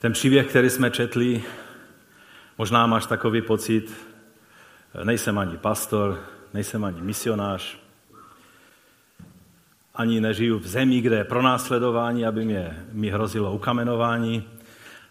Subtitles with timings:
[0.00, 1.42] Ten příběh, který jsme četli,
[2.58, 3.94] možná máš takový pocit,
[5.04, 6.20] nejsem ani pastor,
[6.54, 7.78] nejsem ani misionář,
[9.94, 14.44] ani nežiju v zemi, kde je pronásledování, aby mě, mi hrozilo ukamenování,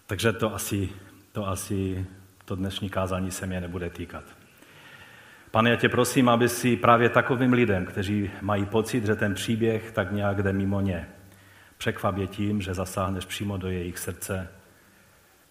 [0.06, 0.90] takže to asi,
[1.32, 2.06] to asi
[2.46, 4.24] to dnešní kázání se mě nebude týkat.
[5.52, 9.92] Pane, já tě prosím, aby si právě takovým lidem, kteří mají pocit, že ten příběh
[9.92, 11.10] tak nějak jde mimo ně,
[11.78, 14.48] překvapě tím, že zasáhneš přímo do jejich srdce,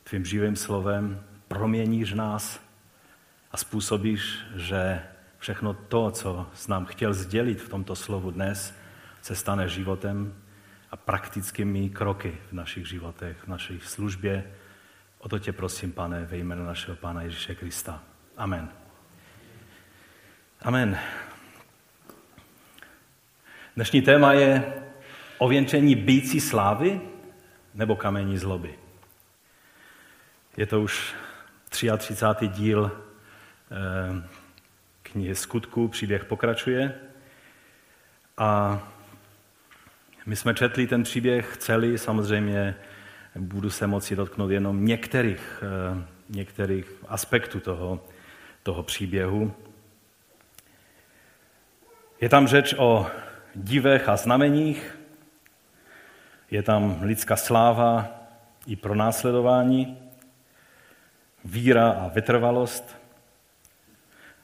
[0.08, 2.60] tvým živým slovem, proměníš nás
[3.52, 5.02] a způsobíš, že
[5.38, 8.74] všechno to, co s nám chtěl sdělit v tomto slovu dnes,
[9.22, 10.34] se stane životem
[10.90, 14.44] a praktickými kroky v našich životech, v naší službě.
[15.18, 18.02] O to tě prosím, pane, ve jménu našeho Pána Ježíše Krista.
[18.36, 18.68] Amen.
[20.62, 20.98] Amen.
[23.76, 24.72] Dnešní téma je
[25.38, 27.00] ověnčení bící slávy
[27.74, 28.87] nebo kamení zloby.
[30.58, 31.14] Je to už
[31.68, 32.48] 33.
[32.48, 32.90] díl
[33.70, 34.28] eh,
[35.02, 36.94] knihy Skutků, příběh pokračuje.
[38.38, 38.80] A
[40.26, 42.74] my jsme četli ten příběh celý, samozřejmě
[43.36, 48.04] budu se moci dotknout jenom některých, eh, některých aspektů toho,
[48.62, 49.54] toho příběhu.
[52.20, 53.06] Je tam řeč o
[53.54, 54.98] divech a znameních,
[56.50, 58.08] je tam lidská sláva
[58.66, 60.07] i pronásledování,
[61.48, 62.96] víra a vytrvalost,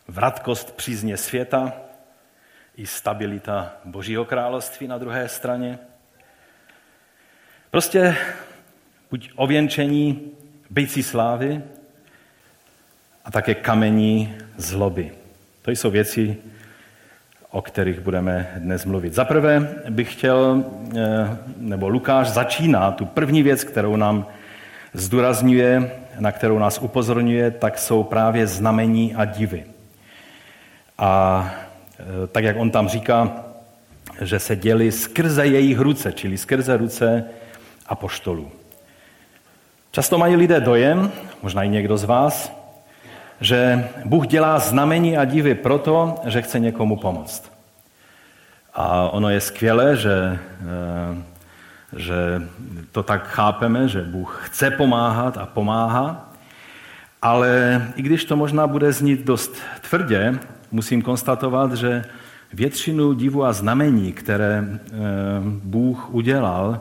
[0.09, 1.73] vratkost přízně světa
[2.77, 5.79] i stabilita Božího království na druhé straně.
[7.71, 8.17] Prostě
[9.11, 10.33] buď ověnčení
[10.71, 11.63] bejcí slávy
[13.25, 15.13] a také kamení zloby.
[15.63, 16.37] To jsou věci,
[17.51, 19.15] o kterých budeme dnes mluvit.
[19.15, 20.65] Za prvé bych chtěl,
[20.97, 24.27] eh, nebo Lukáš začíná tu první věc, kterou nám
[24.93, 29.65] zdůrazňuje, na kterou nás upozorňuje, tak jsou právě znamení a divy.
[30.99, 31.51] A
[32.25, 33.45] e, tak, jak on tam říká,
[34.21, 37.25] že se děli skrze jejich ruce, čili skrze ruce
[37.87, 38.51] apoštolů.
[39.91, 41.13] Často mají lidé dojem,
[41.43, 42.53] možná i někdo z vás,
[43.41, 47.53] že Bůh dělá znamení a divy proto, že chce někomu pomoct.
[48.75, 50.39] A ono je skvělé, že, e,
[51.97, 52.43] že
[52.93, 56.33] to tak chápeme, že Bůh chce pomáhat a pomáhá,
[57.23, 59.57] ale i když to možná bude znít dost
[59.89, 60.39] tvrdě,
[60.71, 62.05] musím konstatovat, že
[62.53, 64.91] většinu divu a znamení, které eh,
[65.45, 66.81] Bůh udělal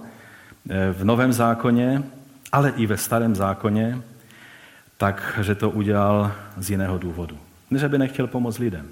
[0.70, 2.04] eh, v Novém zákoně,
[2.52, 4.02] ale i ve Starém zákoně,
[4.98, 7.38] tak, že to udělal z jiného důvodu.
[7.72, 8.88] Ne, že by nechtěl pomoct lidem.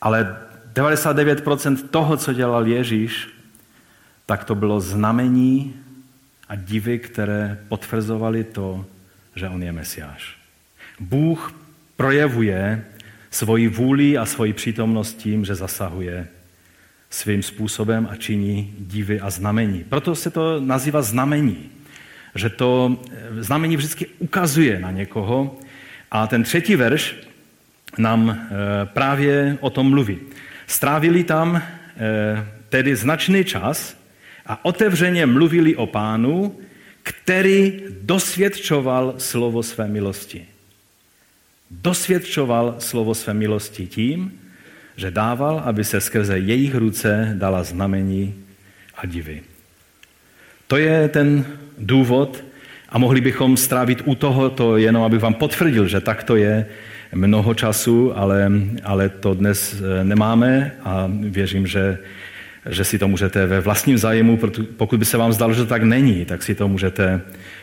[0.00, 0.36] Ale
[0.74, 3.33] 99% toho, co dělal Ježíš,
[4.26, 5.74] tak to bylo znamení
[6.48, 8.86] a divy, které potvrzovali to,
[9.36, 10.38] že on je Mesiáš.
[11.00, 11.54] Bůh
[11.96, 12.84] projevuje
[13.30, 16.28] svoji vůli a svoji přítomnost tím, že zasahuje
[17.10, 19.84] svým způsobem a činí divy a znamení.
[19.88, 21.70] Proto se to nazývá znamení.
[22.34, 25.58] Že to eh, znamení vždycky ukazuje na někoho.
[26.10, 27.16] A ten třetí verš
[27.98, 28.46] nám eh,
[28.86, 30.18] právě o tom mluví.
[30.66, 31.62] Strávili tam eh,
[32.68, 33.96] tedy značný čas
[34.46, 36.58] a otevřeně mluvili o pánu,
[37.02, 40.46] který dosvědčoval slovo své milosti
[41.82, 44.32] dosvědčoval slovo své milosti tím,
[44.96, 48.34] že dával, aby se skrze jejich ruce dala znamení
[48.96, 49.42] a divy.
[50.66, 51.44] To je ten
[51.78, 52.44] důvod
[52.88, 56.66] a mohli bychom strávit u tohoto jenom, abych vám potvrdil, že tak to je
[57.14, 58.52] mnoho času, ale,
[58.84, 61.98] ale to dnes eh, nemáme a věřím, že,
[62.70, 64.38] že si to můžete ve vlastním zájmu,
[64.76, 67.20] pokud by se vám zdalo, že to tak není, tak si to můžete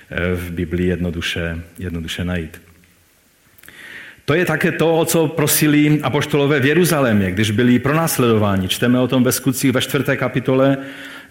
[0.10, 2.62] eh, v Biblii jednoduše, jednoduše najít.
[4.26, 8.68] To je také to, o co prosili apoštolové v Jeruzalémě, když byli pronásledováni.
[8.68, 10.04] Čteme o tom ve skutcích ve 4.
[10.18, 10.78] kapitole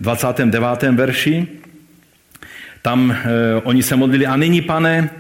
[0.01, 0.83] 29.
[0.83, 1.47] verši.
[2.83, 3.17] Tam e,
[3.63, 5.11] oni se modlili, a nyní, pane,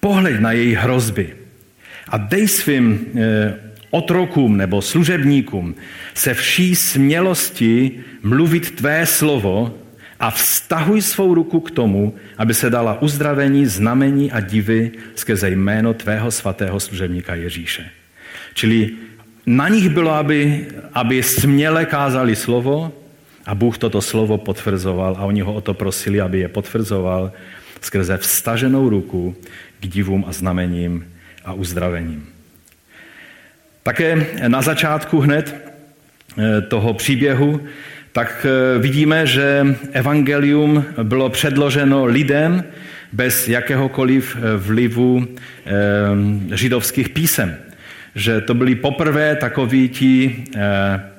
[0.00, 1.44] pohled na její hrozby
[2.08, 3.54] a dej svým e,
[3.94, 5.74] otrokům nebo služebníkům
[6.14, 9.74] se vší smělosti mluvit tvé slovo
[10.20, 15.94] a vztahuj svou ruku k tomu, aby se dala uzdravení, znamení a divy skrze jméno
[15.94, 17.86] tvého svatého služebníka Ježíše.
[18.54, 18.90] Čili
[19.46, 22.92] na nich bylo, aby, aby směle kázali slovo
[23.46, 27.32] a Bůh toto slovo potvrzoval a oni ho o to prosili, aby je potvrzoval
[27.80, 29.36] skrze vstaženou ruku
[29.80, 31.06] k divům a znamením
[31.44, 32.33] a uzdravením.
[33.84, 37.60] Také na začátku hned eh, toho příběhu
[38.12, 42.64] tak eh, vidíme, že evangelium bylo předloženo lidem
[43.12, 45.26] bez jakéhokoliv eh, vlivu
[46.54, 47.56] židovských písem.
[48.14, 50.44] Že to byli poprvé takoví ti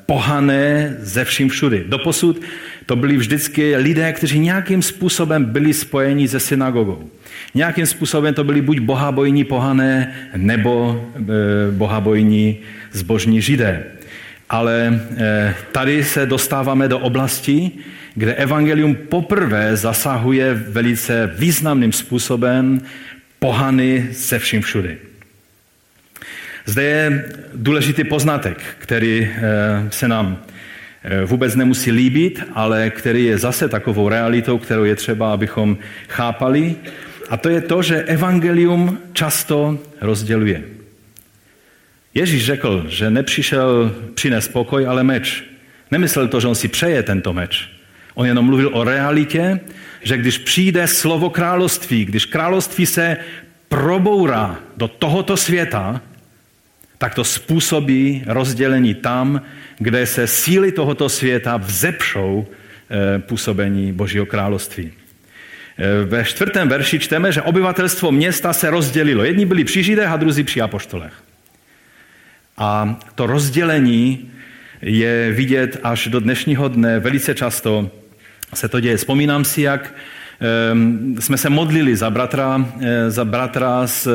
[0.05, 1.83] pohané ze vším všudy.
[1.87, 2.41] Doposud
[2.85, 7.09] to byli vždycky lidé, kteří nějakým způsobem byli spojeni se synagogou.
[7.53, 11.05] Nějakým způsobem to byli buď bohabojní pohané, nebo
[11.71, 12.57] bohabojní
[12.91, 13.83] zbožní židé.
[14.49, 17.71] Ale eh, tady se dostáváme do oblasti,
[18.15, 22.81] kde evangelium poprvé zasahuje velice významným způsobem
[23.39, 24.97] pohany se vším všudy.
[26.65, 29.41] Zde je důležitý poznatek, který eh,
[29.89, 30.37] se nám
[31.25, 36.75] vůbec nemusí líbit, ale který je zase takovou realitou, kterou je třeba, abychom chápali.
[37.29, 40.63] A to je to, že evangelium často rozděluje.
[42.13, 45.43] Ježíš řekl, že nepřišel přinést pokoj, ale meč.
[45.91, 47.69] Nemyslel to, že on si přeje tento meč.
[48.13, 49.59] On jenom mluvil o realitě,
[50.03, 53.17] že když přijde slovo království, když království se
[53.69, 56.01] probourá do tohoto světa,
[56.97, 59.41] tak to způsobí rozdělení tam,
[59.77, 64.91] kde se síly tohoto světa vzepšou eh, působení Božího království.
[65.77, 69.23] Eh, ve čtvrtém verši čteme, že obyvatelstvo města se rozdělilo.
[69.23, 71.13] Jedni byli při Židech a druzí při apoštolech.
[72.57, 74.31] A to rozdělení
[74.81, 76.99] je vidět až do dnešního dne.
[76.99, 77.91] Velice často
[78.53, 78.97] se to děje.
[78.97, 79.93] Vzpomínám si, jak
[80.39, 84.07] ehm, jsme se modlili za bratra, eh, za bratra z,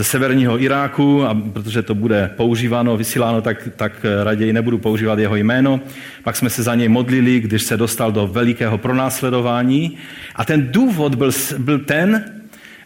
[0.00, 3.92] ze severního Iráku, a protože to bude používáno, vysíláno, tak, tak
[4.22, 5.80] raději nebudu používat jeho jméno.
[6.22, 9.98] Pak jsme se za něj modlili, když se dostal do velikého pronásledování.
[10.36, 12.24] A ten důvod byl, byl ten,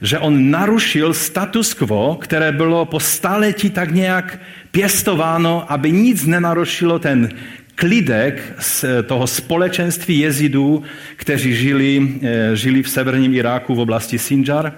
[0.01, 4.41] že on narušil status quo, které bylo po staletí tak nějak
[4.71, 7.29] pěstováno, aby nic nenarušilo ten
[7.75, 10.83] klidek z toho společenství jezidů,
[11.17, 14.73] kteří žili, eh, žili v severním Iráku v oblasti Sinjar.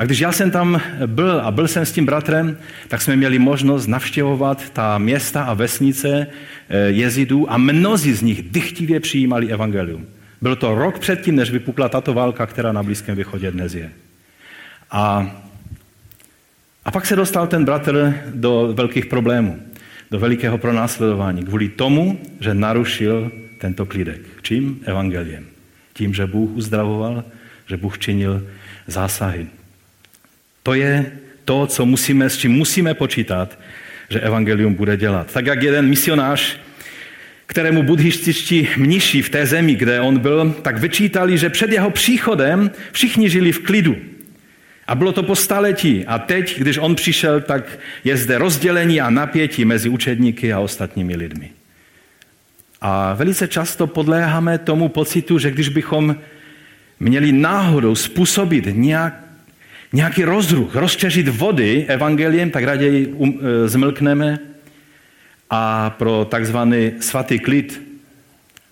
[0.00, 2.56] A když já jsem tam byl a byl jsem s tím bratrem,
[2.88, 6.26] tak jsme měli možnost navštěvovat ta města a vesnice
[6.68, 10.06] eh, jezidů a mnozí z nich dychtivě přijímali evangelium.
[10.40, 13.90] Byl to rok předtím, než vypukla tato válka, která na Blízkém východě dnes je.
[14.90, 15.36] A,
[16.84, 19.60] a pak se dostal ten bratr do velkých problémů,
[20.10, 24.20] do velikého pronásledování kvůli tomu, že narušil tento klidek.
[24.42, 24.80] Čím?
[24.84, 25.44] Evangeliem.
[25.92, 27.24] Tím, že Bůh uzdravoval,
[27.66, 28.46] že Bůh činil
[28.86, 29.59] zásahy.
[30.62, 31.12] To je
[31.44, 33.58] to, co musíme, s čím musíme počítat,
[34.10, 35.32] že evangelium bude dělat.
[35.32, 36.56] Tak jak jeden misionář,
[37.46, 42.70] kterému buddhističtí mniši v té zemi, kde on byl, tak vyčítali, že před jeho příchodem
[42.92, 43.96] všichni žili v klidu.
[44.86, 46.04] A bylo to po staletí.
[46.06, 51.16] A teď, když on přišel, tak je zde rozdělení a napětí mezi učedníky a ostatními
[51.16, 51.50] lidmi.
[52.80, 56.16] A velice často podléháme tomu pocitu, že když bychom
[57.00, 59.29] měli náhodou způsobit nějak,
[59.92, 64.38] nějaký rozruch, rozčeřit vody evangeliem, tak raději um, e, zmlkneme
[65.50, 67.82] a pro takzvaný svatý klid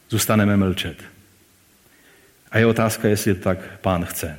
[0.08, 0.96] zůstaneme mlčet.
[2.50, 4.38] A je otázka, jestli tak pán chce.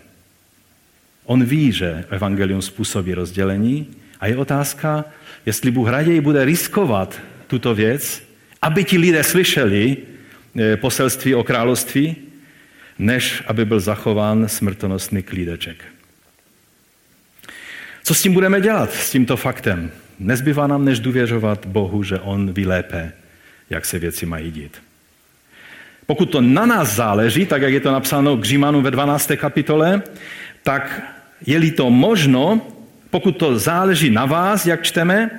[1.26, 3.88] On ví, že evangelium způsobí rozdělení
[4.20, 5.06] a je otázka,
[5.46, 8.24] jestli Bůh raději bude riskovat tuto věc,
[8.62, 9.98] aby ti lidé slyšeli
[10.58, 12.16] eh, poselství o království,
[13.00, 15.99] než aby byl zachován smrtonostný klídeček.
[18.10, 19.92] Co s tím budeme dělat, s tímto faktem?
[20.20, 23.12] Nezbývá nám než důvěřovat Bohu, že On ví lépe,
[23.70, 24.78] jak se věci mají dít.
[26.06, 29.32] Pokud to na nás záleží, tak jak je to napsáno k Římanu ve 12.
[29.36, 30.02] kapitole,
[30.64, 31.02] tak
[31.46, 32.68] je-li to možno,
[33.10, 35.30] pokud to záleží na vás, jak čteme,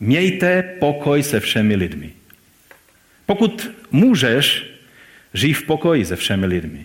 [0.00, 2.12] mějte pokoj se všemi lidmi.
[3.26, 4.70] Pokud můžeš,
[5.34, 6.84] žij v pokoji se všemi lidmi.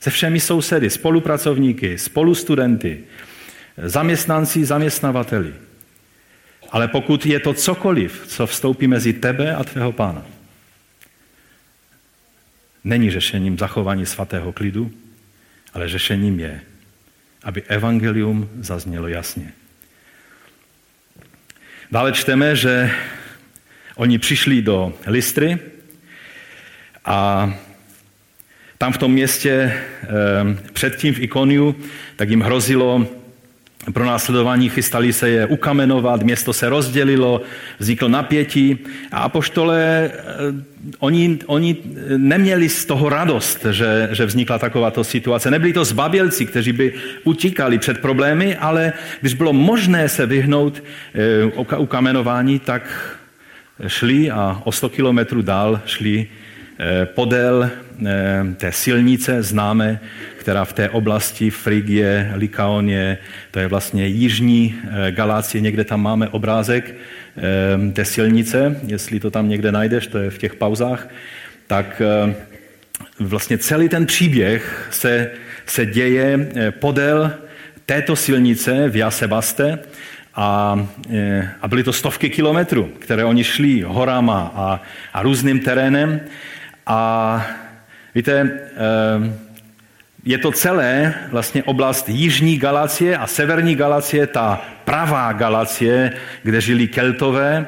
[0.00, 3.04] Se všemi sousedy, spolupracovníky, spolustudenty,
[3.76, 5.54] zaměstnanci, zaměstnavateli.
[6.70, 10.26] Ale pokud je to cokoliv, co vstoupí mezi tebe a tvého pána,
[12.84, 14.92] není řešením zachování svatého klidu,
[15.74, 16.60] ale řešením je
[17.44, 19.52] aby evangelium zaznělo jasně.
[21.90, 22.90] Dále čteme, že
[23.94, 25.58] oni přišli do Listry
[27.04, 27.50] a
[28.78, 30.08] tam v tom městě eh,
[30.72, 31.76] předtím v Ikoniu,
[32.16, 33.06] tak jim hrozilo
[33.92, 37.42] pro následování chystali se je ukamenovat, město se rozdělilo,
[37.78, 38.78] vzniklo napětí
[39.12, 40.20] a apoštole, eh,
[40.98, 41.76] oni, oni
[42.16, 45.50] neměli z toho radost, že, že vznikla takováto situace.
[45.50, 46.92] Nebyli to zbabělci, kteří by
[47.24, 50.82] utíkali před problémy, ale když bylo možné se vyhnout
[51.14, 53.16] eh, ukamenování, tak
[53.86, 56.26] šli a o 100 kilometrů dál šli
[57.04, 57.70] podél
[58.56, 60.00] té silnice známe,
[60.40, 63.18] která v té oblasti Frigie, Likaonie,
[63.50, 64.74] to je vlastně jižní
[65.10, 66.94] Galácie, někde tam máme obrázek
[67.92, 71.08] té silnice, jestli to tam někde najdeš, to je v těch pauzách,
[71.66, 72.02] tak
[73.18, 75.30] vlastně celý ten příběh se,
[75.66, 77.32] se děje podél
[77.86, 79.78] této silnice v Jasebaste
[80.34, 80.78] a,
[81.62, 84.80] a byly to stovky kilometrů, které oni šli horama a,
[85.12, 86.20] a různým terénem.
[86.86, 87.46] A
[88.14, 89.49] víte, e,
[90.24, 96.12] je to celé vlastně oblast Jižní Galacie a Severní Galacie, ta pravá Galacie,
[96.42, 97.66] kde žili Keltové.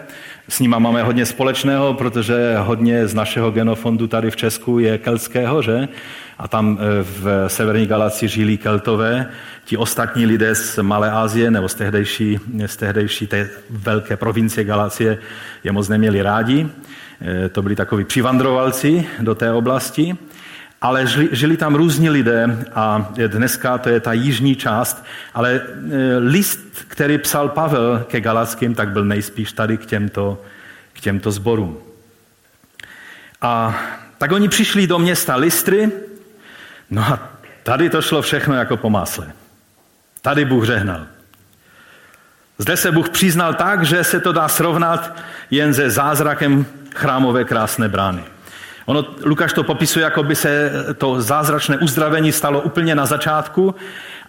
[0.48, 5.62] S nima máme hodně společného, protože hodně z našeho genofondu tady v Česku je keltského,
[5.62, 5.88] že?
[6.38, 9.26] A tam e, v Severní Galacii žili Keltové
[9.64, 15.18] ti ostatní lidé z Malé Asie nebo z tehdejší, z tehdejší té velké provincie Galacie
[15.64, 16.68] je moc neměli rádi.
[17.22, 20.16] E, to byli takoví přivandrovalci do té oblasti,
[20.82, 25.60] ale žili, žili tam různí lidé a dneska to je ta jižní část, ale e,
[26.18, 30.42] list, který psal Pavel ke Galackým, tak byl nejspíš tady k těmto,
[30.92, 31.78] k těmto zborům.
[33.42, 33.80] A
[34.18, 35.92] tak oni přišli do města Listry,
[36.90, 37.28] no a
[37.62, 39.32] tady to šlo všechno jako po másle.
[40.22, 41.06] Tady Bůh žehnal.
[42.58, 45.16] Zde se Bůh přiznal tak, že se to dá srovnat
[45.50, 48.31] jen se zázrakem chrámové krásné brány.
[48.86, 53.74] Ono, Lukáš to popisuje, jako by se to zázračné uzdravení stalo úplně na začátku,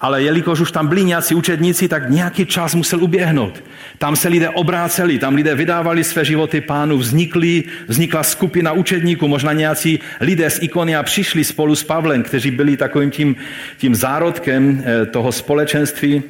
[0.01, 3.63] ale jelikož už tam byli nějací učedníci, tak nějaký čas musel uběhnout.
[3.97, 9.53] Tam se lidé obráceli, tam lidé vydávali své životy pánu, vznikly, vznikla skupina učedníků, možná
[9.53, 13.35] nějací lidé z Ikonia přišli spolu s Pavlem, kteří byli takovým tím,
[13.77, 16.23] tím zárodkem eh, toho společenství.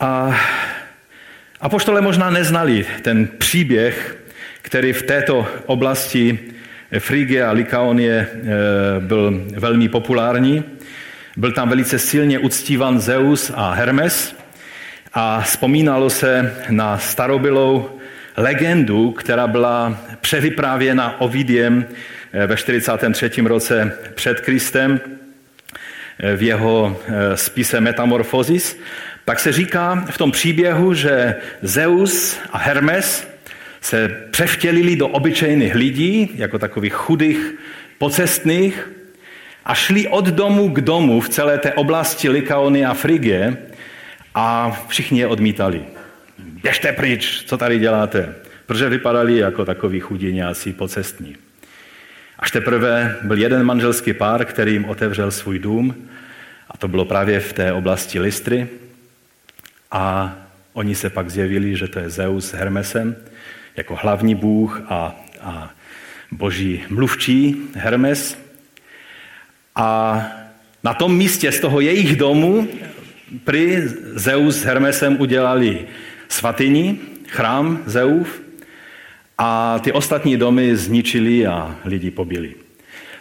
[0.00, 0.40] A
[1.60, 4.16] apoštole možná neznali ten příběh,
[4.70, 6.38] který v této oblasti
[6.98, 8.46] Frigie a Likaonie eh,
[9.00, 10.64] byl velmi populární.
[11.36, 14.36] Byl tam velice silně uctívan Zeus a Hermes
[15.12, 17.98] a vzpomínalo se na starobylou
[18.36, 21.84] legendu, která byla převyprávěna Ovidiem
[22.32, 23.30] eh, ve 43.
[23.44, 25.00] roce před Kristem
[26.20, 28.78] eh, v jeho eh, spise Metamorphosis,
[29.24, 33.29] tak se říká v tom příběhu, že Zeus a Hermes
[33.80, 37.54] se převtělili do obyčejných lidí, jako takových chudých,
[37.98, 38.90] pocestných,
[39.64, 43.56] a šli od domu k domu v celé té oblasti Likaony a Frigie
[44.34, 45.82] a všichni je odmítali.
[46.38, 48.34] Běžte pryč, co tady děláte?
[48.66, 51.36] Protože vypadali jako takový chudiňáci pocestní.
[52.38, 56.08] Až teprve byl jeden manželský pár, který jim otevřel svůj dům,
[56.70, 58.68] a to bylo právě v té oblasti Listry.
[59.90, 60.36] A
[60.72, 63.16] oni se pak zjevili, že to je Zeus s Hermesem,
[63.76, 65.70] jako hlavní bůh a, a
[66.32, 68.38] boží mluvčí Hermes.
[69.76, 70.22] A
[70.84, 72.68] na tom místě z toho jejich domu
[73.44, 73.82] Pri
[74.14, 75.86] Zeus s Hermesem udělali
[76.28, 76.98] svatyni,
[77.28, 78.42] chrám Zeův
[79.38, 82.54] a ty ostatní domy zničili a lidi pobili.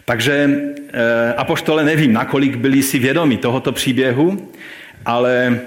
[0.05, 4.51] Takže e, apoštole nevím, nakolik byli si vědomi tohoto příběhu,
[5.05, 5.59] ale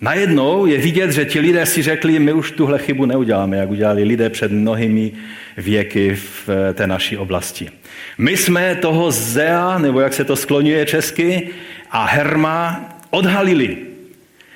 [0.00, 4.04] najednou je vidět, že ti lidé si řekli, my už tuhle chybu neuděláme, jak udělali
[4.04, 5.12] lidé před mnohými
[5.56, 7.70] věky v eh, té naší oblasti.
[8.18, 11.48] My jsme toho Zea, nebo jak se to skloňuje česky,
[11.90, 13.76] a Herma odhalili.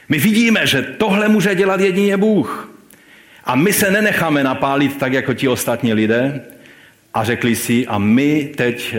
[0.08, 2.72] My vidíme, že tohle může dělat jedině Bůh.
[3.44, 6.40] A my se nenecháme napálit tak, jako ti ostatní lidé.
[7.14, 8.98] A řekli si, a my teď e,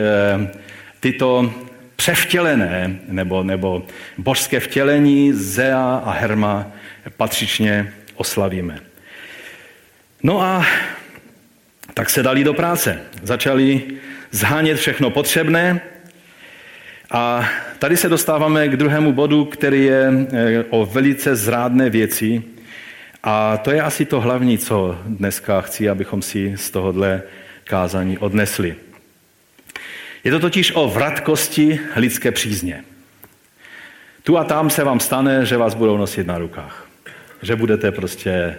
[1.00, 1.54] tyto
[2.00, 3.84] převtělené nebo, nebo
[4.18, 6.72] božské vtělení Zea a Herma
[7.18, 8.80] patřičně oslavíme.
[10.24, 10.66] No a
[11.94, 13.00] tak se dali do práce.
[13.24, 13.82] Začali
[14.32, 15.82] zhánět všechno potřebné
[17.12, 22.44] a tady se dostáváme k druhému bodu, který je eh, o velice zrádné věci.
[23.24, 27.22] A to je asi to hlavní, co dneska chci, abychom si z tohohle
[27.64, 28.89] kázání odnesli.
[30.24, 32.84] Je to totiž o vratkosti lidské přízně.
[34.24, 36.88] Tu a tam se vám stane, že vás budou nosit na rukách.
[37.42, 38.58] Že budete prostě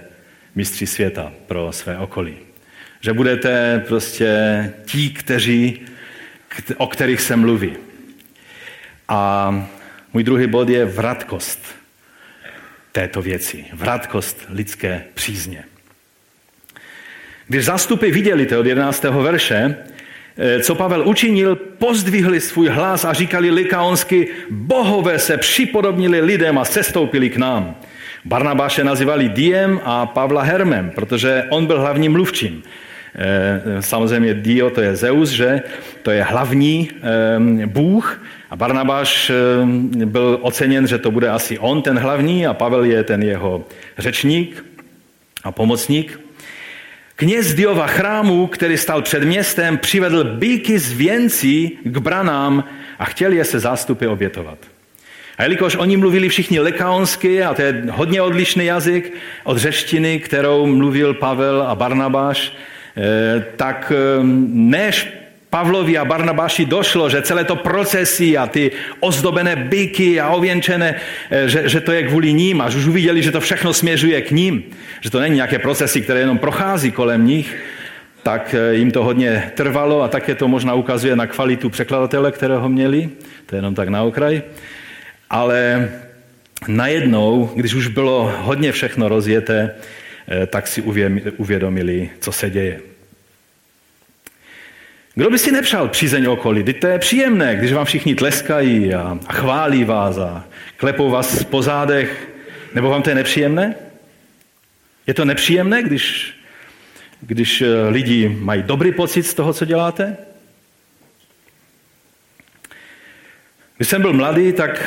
[0.54, 2.36] mistři světa pro své okolí.
[3.00, 4.30] Že budete prostě
[4.86, 5.80] ti, kteří,
[6.76, 7.76] o kterých se mluví.
[9.08, 9.50] A
[10.12, 11.60] můj druhý bod je vratkost
[12.92, 13.64] této věci.
[13.72, 15.64] Vratkost lidské přízně.
[17.48, 19.04] Když zástupy viděli to od 11.
[19.04, 19.76] verše,
[20.62, 27.30] co Pavel učinil, pozdvihli svůj hlas a říkali likaonsky, bohové se připodobnili lidem a sestoupili
[27.30, 27.74] k nám.
[28.24, 32.62] Barnabáše nazývali Diem a Pavla Hermem, protože on byl hlavním mluvčím.
[33.80, 35.62] Samozřejmě Dio to je Zeus, že?
[36.02, 36.90] To je hlavní
[37.66, 38.22] bůh.
[38.50, 39.32] A Barnabáš
[40.04, 43.64] byl oceněn, že to bude asi on ten hlavní a Pavel je ten jeho
[43.98, 44.64] řečník
[45.44, 46.20] a pomocník.
[47.20, 52.64] Kněz Diova chrámu, který stal před městem, přivedl bíky z věncí k branám
[52.98, 54.58] a chtěl je se zástupy obětovat.
[55.38, 59.12] A jelikož oni mluvili všichni lekaonsky, a to je hodně odlišný jazyk
[59.44, 62.52] od řeštiny, kterou mluvil Pavel a Barnabáš,
[62.96, 64.20] eh, tak eh,
[64.52, 65.08] než
[65.50, 70.94] Pavlovi a Barnabáši došlo, že celé to procesy a ty ozdobené byky a ověnčené,
[71.30, 74.30] eh, že, že to je kvůli ním, až už uviděli, že to všechno směřuje k
[74.30, 74.62] ním,
[75.00, 77.56] že to není nějaké procesy, které jenom prochází kolem nich,
[78.22, 83.10] tak jim to hodně trvalo a také to možná ukazuje na kvalitu překladatele, kterého měli,
[83.46, 84.42] to je jenom tak na okraj.
[85.30, 85.90] Ale
[86.68, 89.74] najednou, když už bylo hodně všechno rozjeté,
[90.28, 90.82] eh, tak si
[91.36, 92.89] uvědomili, co se děje.
[95.20, 96.64] Kdo by si nepřál přízeň okolí?
[96.64, 100.44] Teď to je příjemné, když vám všichni tleskají a, chválí vás a
[100.76, 102.28] klepou vás po zádech.
[102.74, 103.74] Nebo vám to je nepříjemné?
[105.06, 106.34] Je to nepříjemné, když,
[107.20, 110.16] když eh, lidi mají dobrý pocit z toho, co děláte?
[113.76, 114.84] Když jsem byl mladý, tak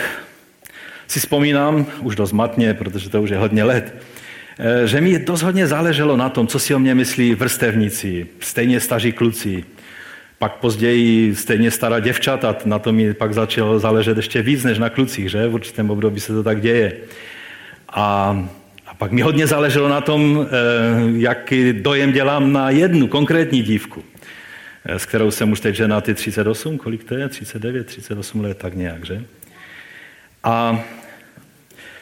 [1.07, 3.95] si vzpomínám, už dost matně, protože to už je hodně let,
[4.59, 8.79] eh, že mi dost hodně záleželo na tom, co si o mě myslí vrstevníci, stejně
[8.79, 9.63] staří kluci,
[10.43, 14.89] pak později stejně stará děvčata, na to mi pak začalo záležet ještě víc než na
[14.89, 15.47] klucích, že?
[15.47, 16.93] V určitém období se to tak děje.
[17.89, 18.37] A,
[18.87, 20.49] a pak mi hodně záleželo na tom, eh,
[21.15, 24.03] jaký dojem dělám na jednu konkrétní dívku,
[24.85, 27.29] eh, s kterou jsem už teď ženatý 38, kolik to je?
[27.29, 29.23] 39, 38 let, tak nějak, že?
[30.43, 30.83] A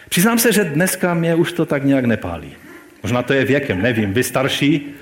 [0.09, 2.53] přiznám se, že dneska mě už to tak nějak nepálí.
[3.03, 4.13] Možná to je věkem, nevím.
[4.13, 4.95] Vy starší,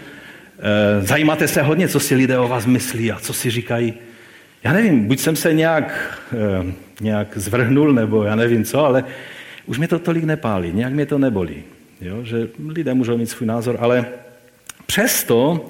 [1.01, 3.93] zajímáte se hodně, co si lidé o vás myslí a co si říkají.
[4.63, 9.03] Já nevím, buď jsem se nějak, eh, nějak zvrhnul, nebo já nevím co, ale
[9.65, 11.63] už mě to tolik nepálí, nějak mě to nebolí.
[12.01, 12.23] Jo?
[12.23, 14.05] Že lidé můžou mít svůj názor, ale
[14.85, 15.69] přesto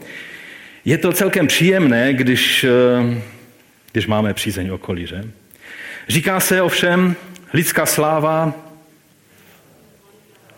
[0.86, 3.22] je to celkem příjemné, když, eh,
[3.92, 5.08] když máme přízeň okolí.
[5.08, 5.24] Že?
[6.08, 7.16] Říká se ovšem,
[7.54, 8.54] Lidská sláva,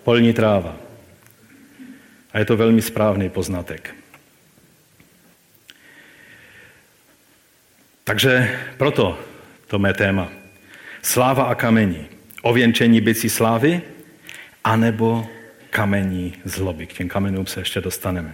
[0.03, 0.75] polní tráva.
[2.33, 3.95] A je to velmi správný poznatek.
[8.11, 9.19] Takže proto
[9.67, 10.27] to mé téma.
[11.01, 12.05] Sláva a kamení.
[12.41, 13.81] Ověnčení bycí slávy,
[14.63, 15.27] anebo
[15.69, 16.85] kamení zloby.
[16.85, 18.31] K těm kamenům se ještě dostaneme.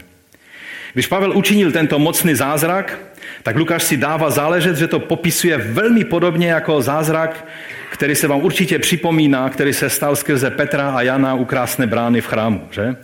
[0.94, 3.00] Když Pavel učinil tento mocný zázrak,
[3.44, 7.46] tak Lukáš si dává záležet, že to popisuje velmi podobně jako zázrak,
[7.90, 12.22] který se vám určitě připomíná, který se stal skrze Petra a Jana u krásné brány
[12.22, 12.68] v chrámu.
[12.72, 12.96] Že?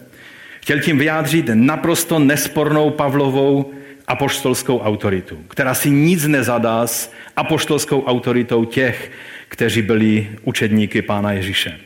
[0.62, 3.74] Chtěl tím vyjádřit naprosto nespornou Pavlovou
[4.14, 9.12] apoštolskou autoritu, která si nic nezadá s apoštolskou autoritou těch,
[9.48, 11.80] kteří byli učedníky Pána Ježíše.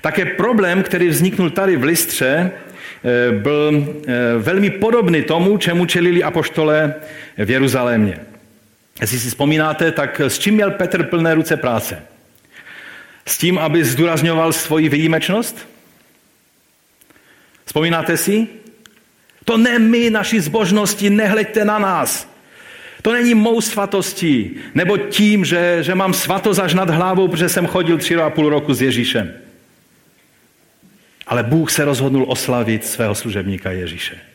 [0.00, 6.22] Také problém, který vzniknul tady v Listře, eh, byl eh, velmi podobný tomu, čemu čelili
[6.22, 6.94] apoštole
[7.38, 8.16] v Jeruzalémě.
[9.00, 12.02] Jestli si vzpomínáte, tak s čím měl Petr plné ruce práce?
[13.26, 15.68] S tím, aby zdůrazňoval svoji výjimečnost?
[17.64, 18.61] Vzpomínáte si?
[19.52, 22.28] To ne my, naši zbožnosti, nehleďte na nás.
[23.02, 27.66] To není mou svatostí, nebo tím, že, že mám svatost až nad hlavou, protože jsem
[27.66, 29.32] chodil tři a půl roku s Ježíšem.
[31.26, 34.32] Ale Bůh se rozhodnul oslavit svého služebníka Ježíše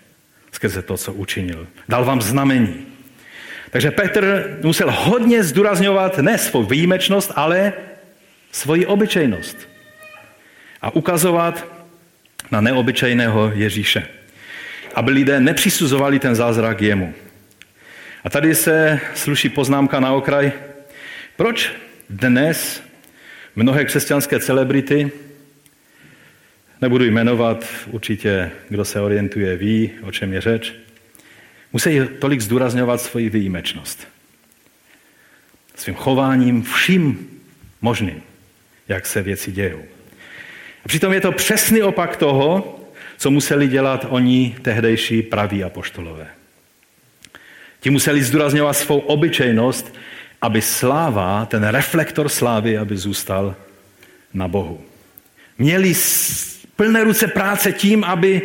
[0.51, 1.67] skrze to, co učinil.
[1.89, 2.85] Dal vám znamení.
[3.69, 7.73] Takže Petr musel hodně zdůrazňovat ne svou výjimečnost, ale
[8.51, 9.57] svoji obyčejnost.
[10.81, 11.65] A ukazovat
[12.51, 14.16] na neobyčejného Ježíše.
[14.93, 17.13] Aby lidé nepřisuzovali ten zázrak jemu.
[18.23, 20.51] A tady se sluší poznámka na okraj.
[21.35, 21.71] Proč
[22.09, 22.83] dnes
[23.55, 25.11] mnohé křesťanské celebrity
[26.81, 30.73] Nebudu jmenovat, určitě kdo se orientuje ví, o čem je řeč.
[31.73, 34.07] Musí tolik zdůrazňovat svoji výjimečnost.
[35.75, 37.27] Svým chováním vším
[37.81, 38.21] možným,
[38.87, 39.81] jak se věci dějou.
[40.85, 42.79] A přitom je to přesný opak toho,
[43.17, 46.27] co museli dělat oni tehdejší praví apoštolové.
[47.79, 49.93] Ti museli zdůrazňovat svou obyčejnost,
[50.41, 53.55] aby sláva, ten reflektor slávy, aby zůstal
[54.33, 54.81] na Bohu.
[55.57, 55.93] Měli
[56.75, 58.41] plné ruce práce tím, aby,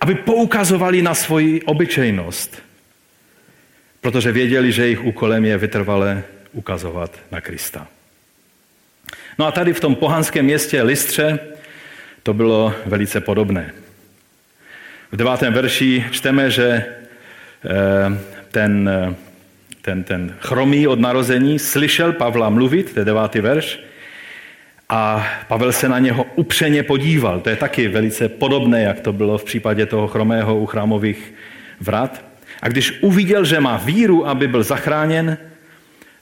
[0.00, 2.62] aby poukazovali na svoji obyčejnost.
[4.00, 7.86] Protože věděli, že jejich úkolem je vytrvale ukazovat na Krista.
[9.38, 11.38] No a tady v tom pohanském městě Listře
[12.22, 13.72] to bylo velice podobné.
[15.16, 16.84] V devátém verši čteme, že
[18.50, 18.90] ten,
[19.80, 23.80] ten, ten chromý od narození slyšel Pavla mluvit, to je devátý verš,
[24.88, 27.40] a Pavel se na něho upřeně podíval.
[27.40, 31.34] To je taky velice podobné, jak to bylo v případě toho chromého u chrámových
[31.80, 32.24] vrat.
[32.62, 35.38] A když uviděl, že má víru, aby byl zachráněn,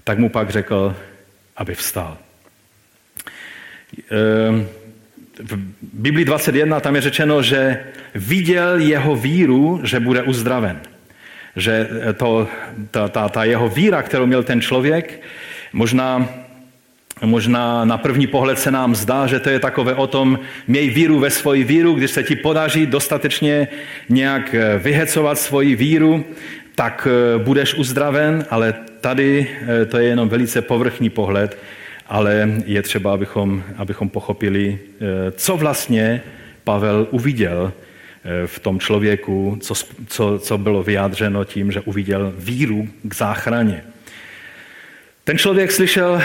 [0.04, 0.96] tak mu pak řekl,
[1.57, 2.18] aby vstal.
[4.11, 4.68] Ehm,
[5.38, 7.79] v Biblii 21 tam je řečeno, že
[8.14, 10.81] viděl jeho víru, že bude uzdraven.
[11.57, 12.49] Že to,
[12.90, 15.23] ta, ta, ta jeho víra, kterou měl ten člověk,
[15.73, 16.29] možná
[17.23, 21.18] Možná na první pohled se nám zdá, že to je takové o tom, měj víru
[21.18, 23.68] ve svoji víru, když se ti podaří dostatečně
[24.09, 26.25] nějak eh, vyhecovat svoji víru,
[26.75, 29.47] tak eh, budeš uzdraven, ale tady
[29.83, 31.59] eh, to je jenom velice povrchní pohled,
[32.06, 34.78] ale je třeba, abychom, abychom pochopili,
[35.36, 36.22] co vlastně
[36.64, 37.72] Pavel uviděl
[38.46, 39.74] v tom člověku, co,
[40.06, 43.84] co, co bylo vyjádřeno tím, že uviděl víru k záchraně.
[45.24, 46.22] Ten člověk slyšel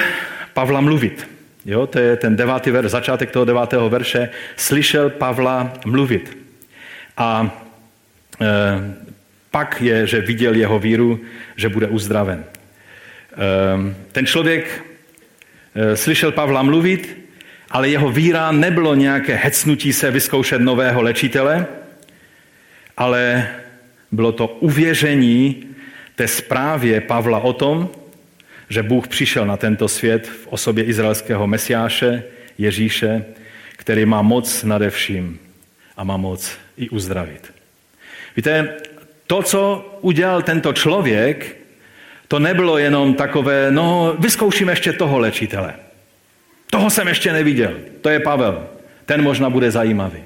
[0.54, 1.28] Pavla mluvit.
[1.66, 4.30] Jo, to je ten devátý verš, začátek toho devátého verše.
[4.56, 6.38] Slyšel Pavla mluvit.
[7.18, 7.60] A
[8.42, 8.48] e,
[9.52, 11.20] pak je, že viděl jeho víru,
[11.56, 12.44] že bude uzdraven.
[12.44, 14.84] E, ten člověk
[15.96, 17.18] slyšel Pavla mluvit,
[17.70, 21.66] ale jeho víra nebylo nějaké hecnutí se vyzkoušet nového léčitele,
[22.98, 23.48] ale
[24.12, 25.64] bylo to uvěření
[26.16, 27.90] té zprávě Pavla o tom,
[28.70, 32.24] že Bůh přišel na tento svět v osobě izraelského mesiáše,
[32.58, 33.26] Ježíše,
[33.78, 35.40] který má moc nade vším
[35.98, 37.54] a má moc i uzdravit.
[38.36, 38.78] Víte,
[39.28, 41.59] to, co udělal tento člověk,
[42.30, 45.74] to nebylo jenom takové, no, vyzkouším ještě toho léčitele.
[46.70, 47.74] Toho jsem ještě neviděl.
[48.02, 48.68] To je Pavel.
[49.06, 50.20] Ten možná bude zajímavý.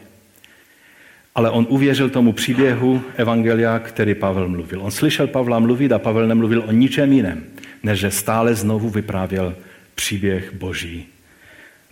[1.35, 4.81] Ale on uvěřil tomu příběhu Evangelia, který Pavel mluvil.
[4.81, 7.43] On slyšel Pavla mluvit a Pavel nemluvil o ničem jiném
[7.83, 9.55] než že stále znovu vyprávěl
[9.95, 11.07] příběh Boží,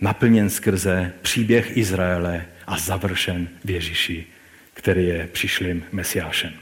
[0.01, 4.25] naplněn skrze příběh Izraele a završen v Ježíši,
[4.73, 6.53] který je přišlým mesiášem.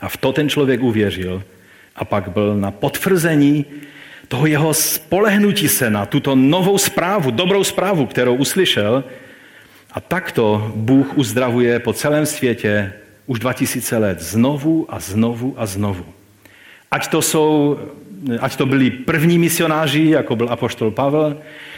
[0.00, 1.44] A v to ten člověk uvěřil
[1.96, 3.66] a pak byl na potvrzení
[4.28, 9.04] toho jeho spolehnutí se na tuto novou zprávu, dobrou zprávu, kterou uslyšel.
[9.92, 12.92] A takto Bůh uzdravuje po celém světě
[13.26, 16.04] už 2000 let znovu a znovu a znovu.
[16.90, 17.78] Ať to jsou
[18.40, 21.36] ať to byli první misionáři, jako byl apoštol Pavel,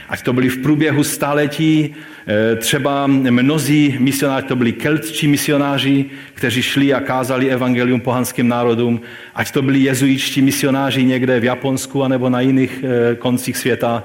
[0.09, 1.95] ať to byli v průběhu staletí,
[2.27, 6.05] eh, třeba mnozí misionáři, to byli keltčí misionáři,
[6.35, 9.01] kteří šli a kázali evangelium pohanským národům,
[9.35, 14.05] ať to byli jezuitští misionáři někde v Japonsku anebo na jiných eh, koncích světa,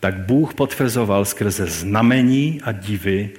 [0.00, 3.30] tak Bůh potvrzoval skrze znamení a divy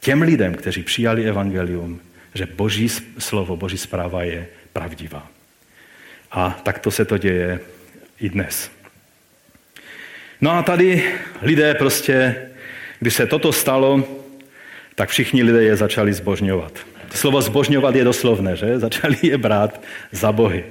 [0.00, 2.00] těm lidem, kteří přijali evangelium,
[2.34, 5.26] že Boží slovo, Boží zpráva je pravdivá.
[6.30, 7.60] A takto se to děje
[8.20, 8.70] i dnes.
[10.40, 11.04] No a tady
[11.42, 12.34] lidé prostě,
[13.00, 14.04] když se toto stalo,
[14.94, 16.72] tak všichni lidé je začali zbožňovat.
[17.08, 18.78] To slovo zbožňovat je doslovné, že?
[18.86, 19.80] Začali je brát
[20.12, 20.64] za bohy.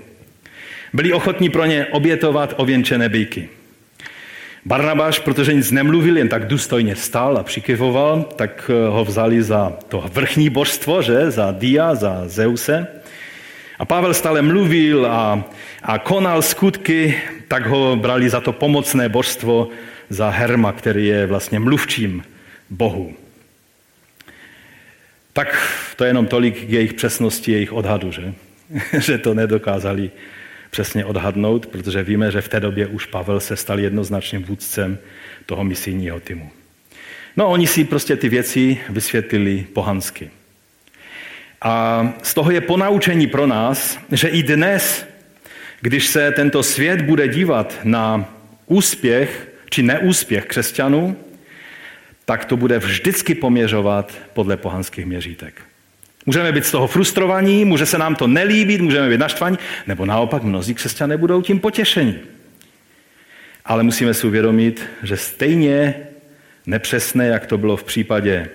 [0.94, 3.50] Byli ochotní pro ně obětovat ověnčené býky.
[4.66, 9.74] Barnabáš, protože nic nemluvil, jen tak důstojně stál a přikyvoval, tak eh, ho vzali za
[9.88, 11.32] to vrchní božstvo, že?
[11.32, 12.88] za Dia, za Zeuse.
[13.80, 15.44] A Pavel stále mluvil a,
[15.84, 19.70] a konal skutky, tak ho brali za to pomocné božstvo,
[20.10, 22.24] za Herma, který je vlastně mluvčím
[22.70, 23.14] Bohu.
[25.34, 28.34] Tak to je jenom tolik k jejich přesnosti, jejich odhadu, že?
[29.00, 30.12] že to nedokázali
[30.70, 34.98] přesně odhadnout, protože víme, že v té době už Pavel se stal jednoznačným vůdcem
[35.46, 36.52] toho misijního týmu.
[37.38, 40.30] No oni si prostě ty věci vysvětlili pohansky.
[41.62, 45.06] A z toho je ponaučení pro nás, že i dnes,
[45.82, 48.34] když se tento svět bude dívat na
[48.66, 51.18] úspěch či neúspěch křesťanů,
[52.26, 55.62] tak to bude vždycky poměřovat podle pohanských měřítek.
[56.26, 60.44] Můžeme být z toho frustrovaní, může se nám to nelíbit, můžeme být naštvaní, nebo naopak
[60.44, 62.20] mnozí křesťané budou tím potěšení.
[63.66, 65.96] Ale musíme si uvědomit, že stejně
[66.66, 68.50] nepřesné, jak to bylo v případě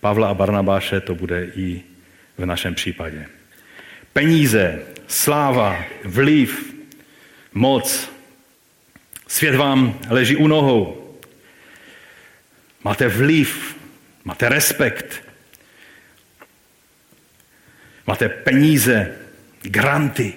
[0.00, 1.82] Pavla a Barnabáše, to bude i
[2.40, 3.26] v našem případě.
[4.12, 6.74] Peníze, sláva, vliv,
[7.52, 8.10] moc.
[9.28, 11.16] Svět vám leží u nohou.
[12.84, 13.76] Máte vliv,
[14.24, 15.22] máte respekt,
[18.06, 19.12] máte peníze,
[19.62, 20.34] granty.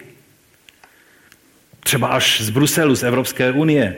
[1.79, 3.97] Třeba až z Bruselu, z Evropské unie,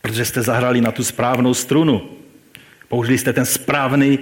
[0.00, 2.18] protože jste zahrali na tu správnou strunu.
[2.88, 4.18] Použili jste ten správný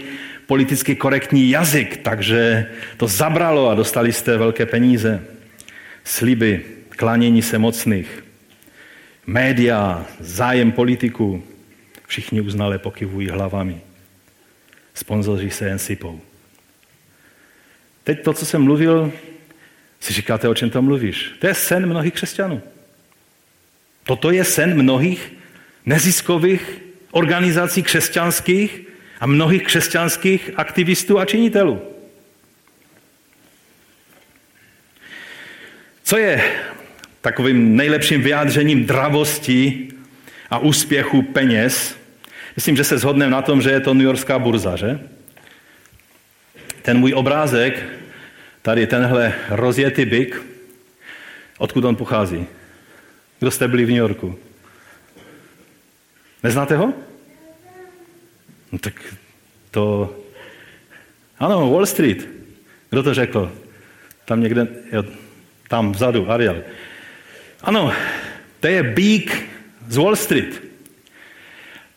[0.47, 5.25] politicky korektní jazyk, takže to zabralo a dostali jste velké peníze.
[6.05, 8.25] sliby, klanění se mocných,
[9.27, 11.43] média, zájem politiků,
[12.07, 13.81] všichni uznale pokyvují hlavami.
[14.95, 16.21] Sponzoři se jen sypou.
[18.05, 19.13] Teď to, co jsem mluvil,
[20.01, 21.33] si říkáte, o čem to mluvíš.
[21.39, 22.63] To je sen mnohých křesťanů.
[24.05, 25.33] Toto je sen mnohých
[25.87, 28.87] neziskových organizací křesťanských
[29.21, 31.83] a mnohých křesťanských aktivistů a činitelů.
[36.03, 36.53] Co je
[37.21, 39.89] takovým nejlepším vyjádřením dravosti
[40.51, 41.97] a úspěchu peněz?
[42.57, 45.01] Myslím, že se shodneme na tom, že je to New Yorkská burza, že?
[46.83, 47.85] Ten můj obrázek,
[48.63, 50.43] tady tenhle rozjetý byk,
[51.59, 52.47] odkud on pochází?
[53.39, 54.39] Kdo jste byli v New Yorku?
[56.43, 57.06] Neznáte ho?
[58.73, 59.15] No tak
[59.71, 60.17] to...
[61.39, 62.29] Ano, Wall Street.
[62.91, 63.53] Kdo to řekl?
[64.25, 65.05] Tam někde, jo,
[65.69, 66.63] tam vzadu, Ariel.
[67.63, 67.93] Ano,
[68.61, 69.43] to je bík
[69.89, 70.63] z Wall Street.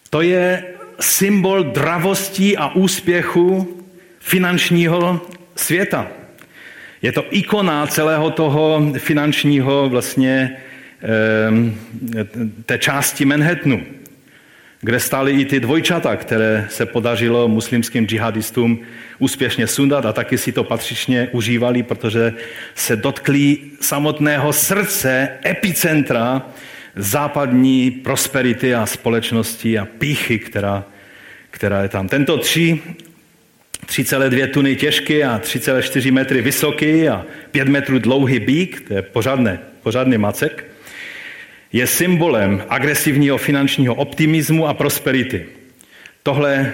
[0.10, 0.64] To je
[1.00, 3.78] symbol dravosti a úspěchu
[4.20, 5.22] finančního
[5.56, 6.08] světa.
[7.02, 10.58] Je to ikona celého toho finančního vlastně
[12.66, 13.86] té části Manhattanu,
[14.82, 18.80] kde stály i ty dvojčata, které se podařilo muslimským džihadistům
[19.20, 22.34] úspěšně sundat a taky si to patřičně užívali, protože
[22.76, 26.42] se dotkli samotného srdce, epicentra
[26.96, 30.84] západní prosperity a společnosti a píchy, která,
[31.52, 32.08] která je tam.
[32.08, 32.80] Tento tři
[33.86, 39.52] 3,2 tuny těžký a 3,4 metry vysoký a 5 metrů dlouhý bík, to je pořádný,
[39.84, 40.69] pořádný macek,
[41.72, 45.46] je symbolem agresivního finančního optimismu a prosperity.
[46.24, 46.74] Tohle e,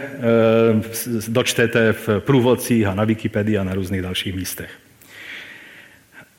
[1.28, 4.72] dočtete v průvodcích a na Wikipedii a na různých dalších místech.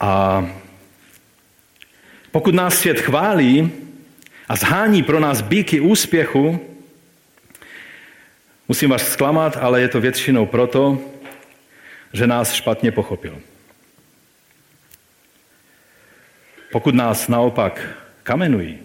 [0.00, 0.46] A
[2.30, 3.72] pokud nás svět chválí
[4.48, 6.60] a zhání pro nás bíky úspěchu,
[8.68, 10.98] musím vás zklamat, ale je to většinou proto,
[12.12, 13.38] že nás špatně pochopil.
[16.72, 18.78] Pokud nás naopak kamenují,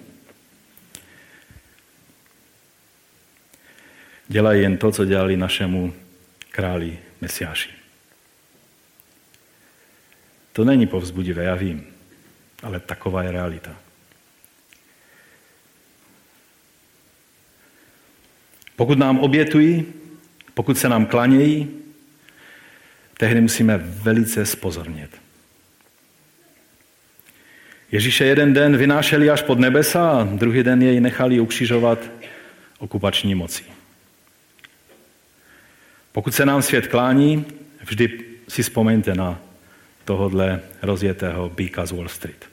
[4.28, 5.94] dělají jen to, co dělali našemu
[6.52, 7.70] králi Mesiáši.
[10.54, 11.88] To není povzbudivé, já vím,
[12.64, 13.76] ale taková je realita.
[18.76, 19.86] Pokud nám obětují,
[20.54, 21.82] pokud se nám klanějí,
[23.18, 25.31] tehdy musíme velice spozornět.
[27.92, 32.00] Ježíše jeden den vynášeli až pod nebesa a druhý den jej nechali ukřižovat
[32.80, 33.64] okupační mocí.
[36.12, 37.46] Pokud se nám svět klání,
[37.84, 39.40] vždy si vzpomeňte na
[40.06, 42.46] tohodle rozjetého býka z Wall Street.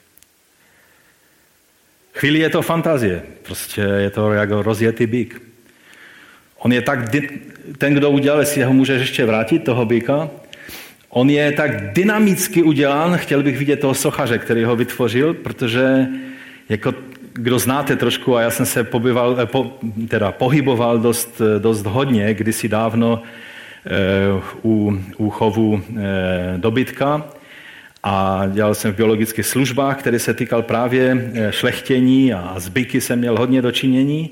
[2.14, 5.42] Chvíli je to fantazie, prostě je to jako rozjetý býk.
[6.58, 6.98] On je tak,
[7.78, 10.30] ten, kdo udělal, jestli ho můžeš ještě vrátit, toho býka,
[11.18, 16.06] on je tak dynamicky udělán, chtěl bych vidět toho sochaře, který ho vytvořil, protože
[16.68, 16.94] jako
[17.32, 19.78] kdo znáte trošku, a já jsem se pobyval, eh, po,
[20.08, 23.22] teda pohyboval dost, dost hodně, kdysi dávno
[23.86, 23.90] e,
[24.62, 27.26] u, u chovu e, dobytka
[28.02, 33.38] a dělal jsem v biologických službách, které se týkal právě šlechtění a zbyky jsem měl
[33.38, 34.30] hodně dočinění.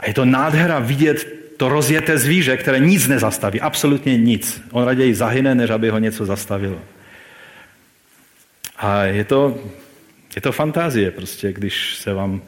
[0.00, 4.62] A je to nádhera vidět to rozjeté zvíře, které nic nezastaví, absolutně nic.
[4.70, 6.82] On raději zahyne, než aby ho něco zastavilo.
[8.76, 9.60] A je to,
[10.36, 12.42] je to fantázie prostě, když se vám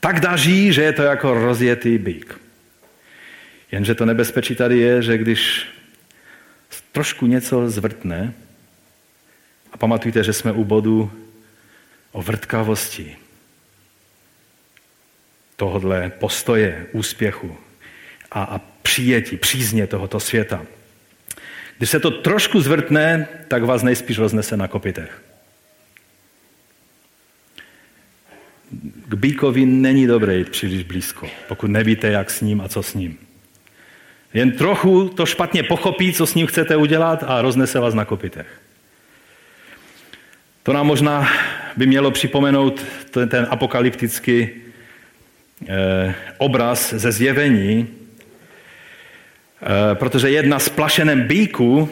[0.00, 2.40] tak daří, že je to jako rozjetý bík.
[3.72, 5.66] Jenže to nebezpečí tady je, že když
[6.92, 8.34] trošku něco zvrtne,
[9.72, 11.12] a pamatujte, že jsme u bodu
[12.12, 13.16] o vrtkavosti
[15.56, 17.56] tohodle postoje, úspěchu,
[18.30, 20.66] a, a přijetí, přízně tohoto světa.
[21.78, 25.22] Když se to trošku zvrtne, tak vás nejspíš roznese na kopitech.
[29.08, 32.94] K bíkovi není dobré jít příliš blízko, pokud nevíte, jak s ním a co s
[32.94, 33.18] ním.
[34.34, 38.60] Jen trochu to špatně pochopí, co s ním chcete udělat a roznese vás na kopitech.
[40.62, 41.28] To nám možná
[41.76, 44.48] by mělo připomenout ten, ten apokalyptický
[45.68, 47.99] eh, obraz ze zjevení,
[49.94, 51.88] protože jedna z plašenem bíku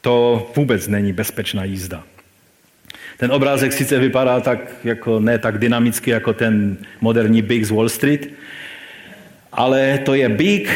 [0.00, 2.02] to vůbec není bezpečná jízda.
[3.16, 7.88] Ten obrázek sice vypadá tak, jako, ne tak dynamicky jako ten moderní bík z Wall
[7.88, 8.28] Street,
[9.52, 10.70] ale to je bík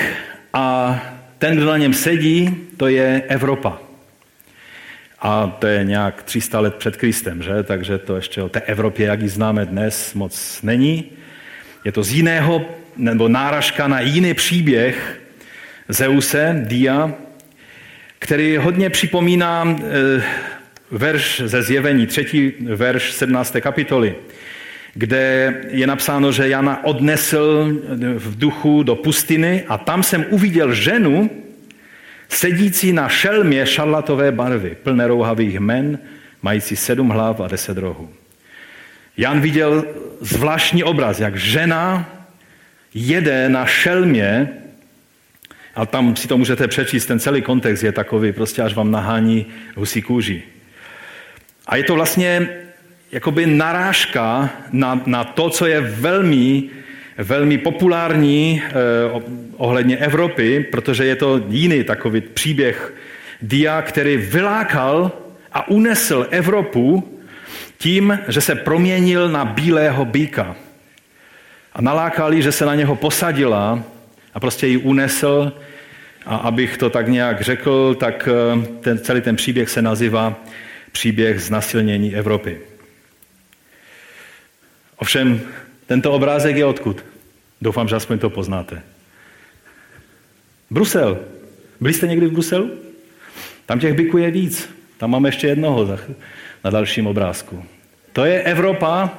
[0.52, 1.00] a
[1.38, 3.78] ten, kdo na něm sedí, to je Evropa.
[5.20, 7.62] A to je nějak 300 let před Kristem, že?
[7.62, 11.04] Takže to ještě o té Evropě, jak ji známe dnes, moc není.
[11.84, 12.64] Je to z jiného,
[12.96, 15.20] nebo náražka na jiný příběh
[15.88, 17.12] Zeuse, Dia,
[18.18, 20.22] který hodně připomíná eh,
[20.90, 23.56] verš ze zjevení, třetí verš 17.
[23.60, 24.14] kapitoly,
[24.94, 27.78] kde je napsáno, že Jana odnesl
[28.16, 31.30] v duchu do pustiny a tam jsem uviděl ženu,
[32.28, 35.98] sedící na šelmě šarlatové barvy, plné rouhavých men,
[36.42, 38.10] mající sedm hlav a deset rohů.
[39.16, 39.84] Jan viděl
[40.20, 42.10] zvláštní obraz, jak žena
[42.94, 44.48] jede na šelmě,
[45.76, 49.46] a tam si to můžete přečíst, ten celý kontext je takový, prostě až vám nahání
[49.76, 50.42] husí kůži.
[51.66, 52.48] A je to vlastně
[53.12, 56.62] jakoby narážka na, na to, co je velmi,
[57.18, 58.72] velmi populární eh,
[59.56, 62.94] ohledně Evropy, protože je to jiný takový příběh
[63.42, 65.12] dia, který vylákal
[65.52, 67.20] a unesl Evropu
[67.78, 70.56] tím, že se proměnil na bílého býka.
[71.72, 73.82] A nalákali, že se na něho posadila
[74.34, 75.52] a prostě ji unesl.
[76.26, 80.44] A abych to tak nějak řekl, tak eh, ten, celý ten příběh se nazývá
[80.92, 82.60] příběh znasilnění Evropy.
[84.96, 85.40] Ovšem,
[85.86, 87.04] tento obrázek je odkud?
[87.62, 88.82] Doufám, že aspoň to poznáte.
[90.70, 91.18] Brusel.
[91.80, 92.70] Byli jste někdy v Bruselu?
[93.66, 94.70] Tam těch byků je víc.
[94.98, 95.98] Tam máme ještě jednoho
[96.64, 97.64] na dalším obrázku.
[98.12, 99.18] To je Evropa,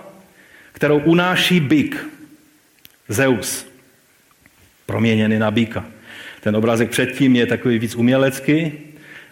[0.72, 2.08] kterou unáší byk.
[3.10, 3.75] Zeus.
[4.86, 5.86] Proměněný na býka.
[6.42, 8.72] Ten obrázek předtím je takový víc umělecký,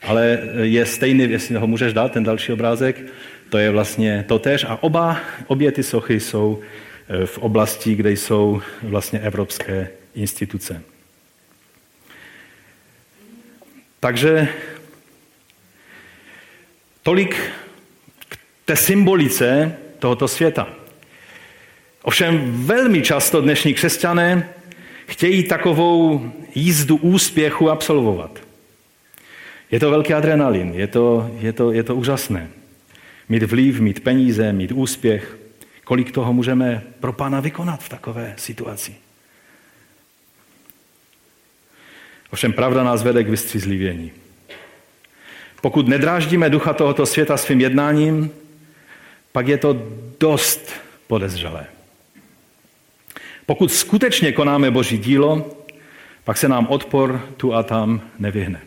[0.01, 3.01] ale je stejný, jestli ho můžeš dát, ten další obrázek,
[3.49, 4.63] to je vlastně totéž.
[4.63, 10.81] A oba, obě ty sochy jsou eh, v oblasti, kde jsou vlastně evropské instituce.
[13.99, 14.47] Takže
[17.03, 17.35] tolik
[18.29, 20.67] k té symbolice tohoto světa.
[22.01, 24.49] Ovšem velmi často dnešní křesťané
[25.13, 28.39] chtějí takovou jízdu úspěchu absolvovat.
[29.71, 32.49] Je to velký adrenalin, je to, je to, je to úžasné.
[33.29, 35.37] Mít vliv, mít peníze, mít úspěch.
[35.83, 38.95] Kolik toho můžeme pro pána vykonat v takové situaci?
[42.31, 44.11] Ovšem pravda nás vede k vystřízlivění.
[45.61, 48.31] Pokud nedráždíme ducha tohoto světa svým jednáním,
[49.31, 49.87] pak je to
[50.19, 50.71] dost
[51.07, 51.65] podezřelé.
[53.45, 55.57] Pokud skutečně konáme Boží dílo,
[56.23, 58.61] pak se nám odpor tu a tam nevyhne.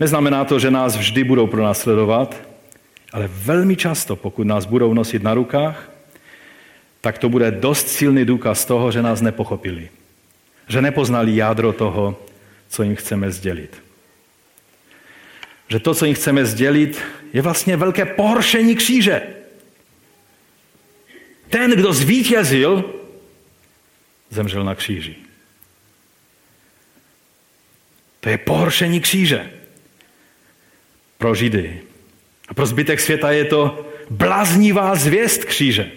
[0.00, 2.36] Neznamená to, že nás vždy budou pronásledovat,
[3.12, 5.90] ale velmi často, pokud nás budou nosit na rukách,
[7.00, 9.88] tak to bude dost silný důkaz toho, že nás nepochopili.
[10.68, 12.22] Že nepoznali jádro toho,
[12.68, 13.82] co jim chceme sdělit.
[15.68, 19.22] Že to, co jim chceme sdělit, je vlastně velké pohoršení kříže.
[21.48, 22.94] Ten, kdo zvítězil,
[24.30, 25.16] zemřel na kříži.
[28.20, 29.50] To je pohoršení kříže
[31.18, 31.80] pro Židy.
[32.48, 35.90] A pro zbytek světa je to bláznivá zvěst kříže.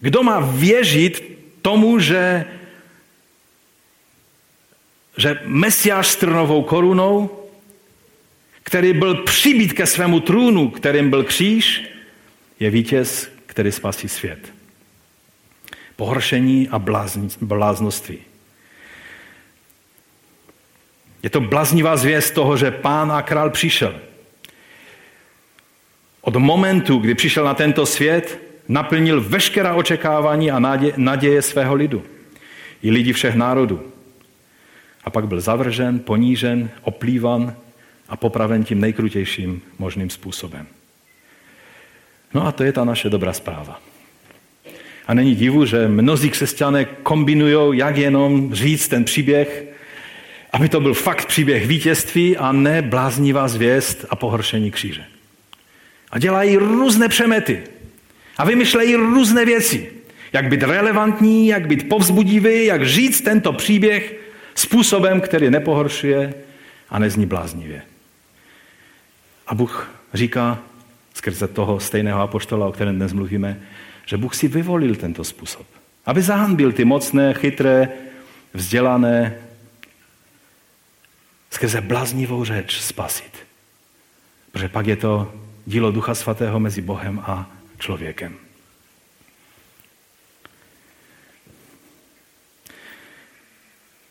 [0.00, 2.44] Kdo má věřit tomu, že,
[5.16, 7.42] že Mesiáš s trnovou korunou,
[8.62, 11.82] který byl přibít ke svému trůnu, kterým byl kříž,
[12.60, 14.52] je vítěz, který spasí svět.
[15.96, 16.78] Pohoršení a
[17.40, 18.18] bláznoství.
[21.22, 24.00] Je to blaznivá zvěst toho, že pán a král přišel.
[26.20, 28.38] Od momentu, kdy přišel na tento svět,
[28.68, 30.58] naplnil veškerá očekávání a
[30.96, 32.04] naděje svého lidu.
[32.82, 33.92] I lidi všech národů.
[35.04, 37.56] A pak byl zavržen, ponížen, oplývan
[38.08, 40.75] a popraven tím nejkrutějším možným způsobem.
[42.34, 43.80] No a to je ta naše dobrá zpráva.
[45.06, 49.64] A není divu, že mnozí křesťané kombinují, jak jenom říct ten příběh,
[50.52, 55.04] aby to byl fakt příběh vítězství a ne bláznivá zvěst a pohoršení kříže.
[56.10, 57.62] A dělají různé přemety.
[58.36, 59.92] A vymyšlejí různé věci.
[60.32, 64.14] Jak být relevantní, jak být povzbudivý, jak říct tento příběh
[64.54, 66.34] způsobem, který nepohoršuje
[66.90, 67.82] a nezní bláznivě.
[69.46, 70.58] A Bůh říká
[71.16, 73.60] skrze toho stejného apoštola, o kterém dnes mluvíme,
[74.06, 75.66] že Bůh si vyvolil tento způsob.
[76.06, 77.88] Aby zahanbil ty mocné, chytré,
[78.54, 79.34] vzdělané,
[81.50, 83.32] skrze bláznivou řeč spasit.
[84.52, 85.34] Protože pak je to
[85.66, 88.36] dílo Ducha Svatého mezi Bohem a člověkem.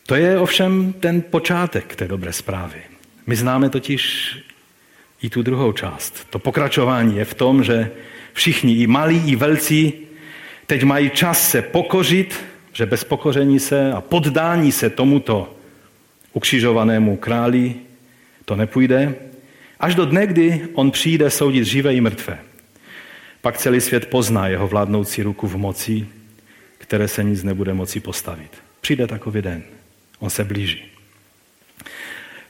[0.07, 2.81] To je ovšem ten počátek té dobré zprávy.
[3.27, 4.37] My známe totiž
[5.25, 6.27] i tu druhou část.
[6.29, 7.91] To pokračování je v tom, že
[8.33, 9.93] všichni, i malí, i velcí,
[10.67, 15.55] teď mají čas se pokořit, že bez pokoření se a poddání se tomuto
[16.33, 17.75] ukřižovanému králi
[18.45, 19.15] to nepůjde,
[19.79, 22.39] až do dne, kdy on přijde soudit živé i mrtvé.
[23.41, 26.07] Pak celý svět pozná jeho vládnoucí ruku v moci,
[26.77, 28.51] které se nic nebude moci postavit.
[28.81, 29.63] Přijde takový den.
[30.19, 30.94] On se blíží.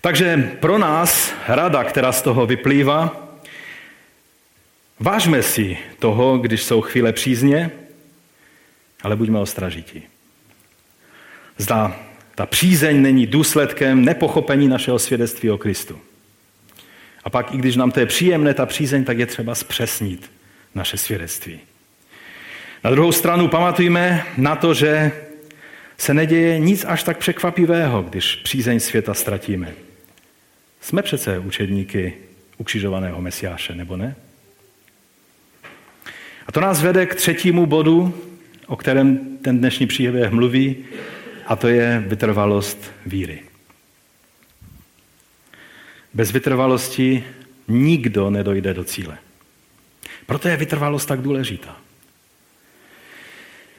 [0.06, 3.28] Takže pro nás rada, která z toho vyplývá,
[5.00, 7.72] vážme si toho, když jsou chvíle přízně,
[9.02, 10.04] ale buďme ostražití.
[11.58, 11.96] Zda
[12.36, 16.00] ta přízeň není důsledkem nepochopení našeho svědectví o Kristu.
[17.24, 20.32] A pak, i když nám to je příjemné, ta přízeň, tak je třeba zpřesnit
[20.76, 21.60] naše svědectví.
[22.84, 25.12] Na druhou stranu pamatujme na to, že
[25.98, 29.85] se neděje nic až tak překvapivého, když přízeň světa ztratíme.
[30.86, 32.14] Jsme přece učedníky
[32.58, 34.16] ukřižovaného Mesiáše, nebo ne?
[36.48, 38.24] A to nás vede k třetímu bodu,
[38.68, 40.76] o kterém ten dnešní příběh mluví,
[41.46, 43.44] a to je vytrvalost víry.
[46.14, 47.24] Bez vytrvalosti
[47.68, 49.18] nikdo nedojde do cíle.
[50.26, 51.76] Proto je vytrvalost tak důležitá.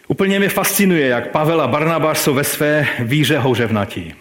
[0.09, 4.14] Úplně mě fascinuje, jak Pavel a Barnabáš jsou ve své víře houřevnatí.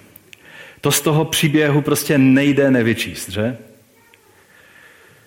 [0.85, 3.57] To z toho příběhu prostě nejde nevyčíst, že?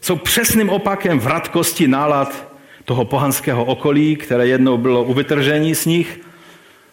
[0.00, 2.54] Jsou přesným opakem vratkosti nálad
[2.84, 6.20] toho pohanského okolí, které jednou bylo u vytržení z nich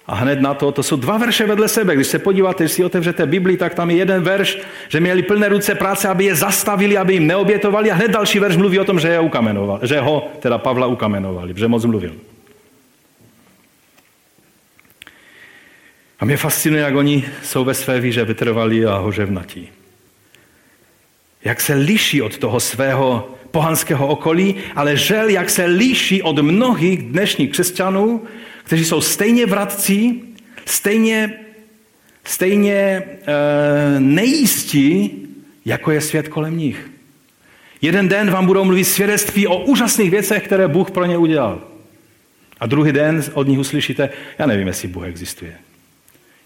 [0.06, 1.96] a hned na to, to jsou dva verše vedle sebe.
[1.96, 4.58] Když se podíváte, když si otevřete Bibli, tak tam je jeden verš,
[4.90, 8.58] že měli plné ruce práce, aby je zastavili, aby jim neobětovali a hned další verš
[8.58, 12.35] mluví o tom, že, je ukamenoval, že ho, teda Pavla ukamenovali, že moc mluvil.
[16.20, 19.70] A mě fascinuje, jak oni jsou ve své víře vytrvalí a hořevnatí.
[21.44, 27.04] Jak se liší od toho svého pohanského okolí, ale žel, jak se liší od mnohých
[27.04, 28.24] dnešních křesťanů,
[28.64, 30.24] kteří jsou stejně vratcí,
[30.66, 31.34] stejně,
[32.24, 33.04] stejně e,
[34.00, 35.12] nejistí,
[35.66, 36.90] jako je svět kolem nich.
[37.82, 41.62] Jeden den vám budou mluvit svědectví o úžasných věcech, které Bůh pro ně udělal.
[42.60, 44.10] A druhý den od nich uslyšíte,
[44.40, 45.65] já nevím, jestli Bůh existuje.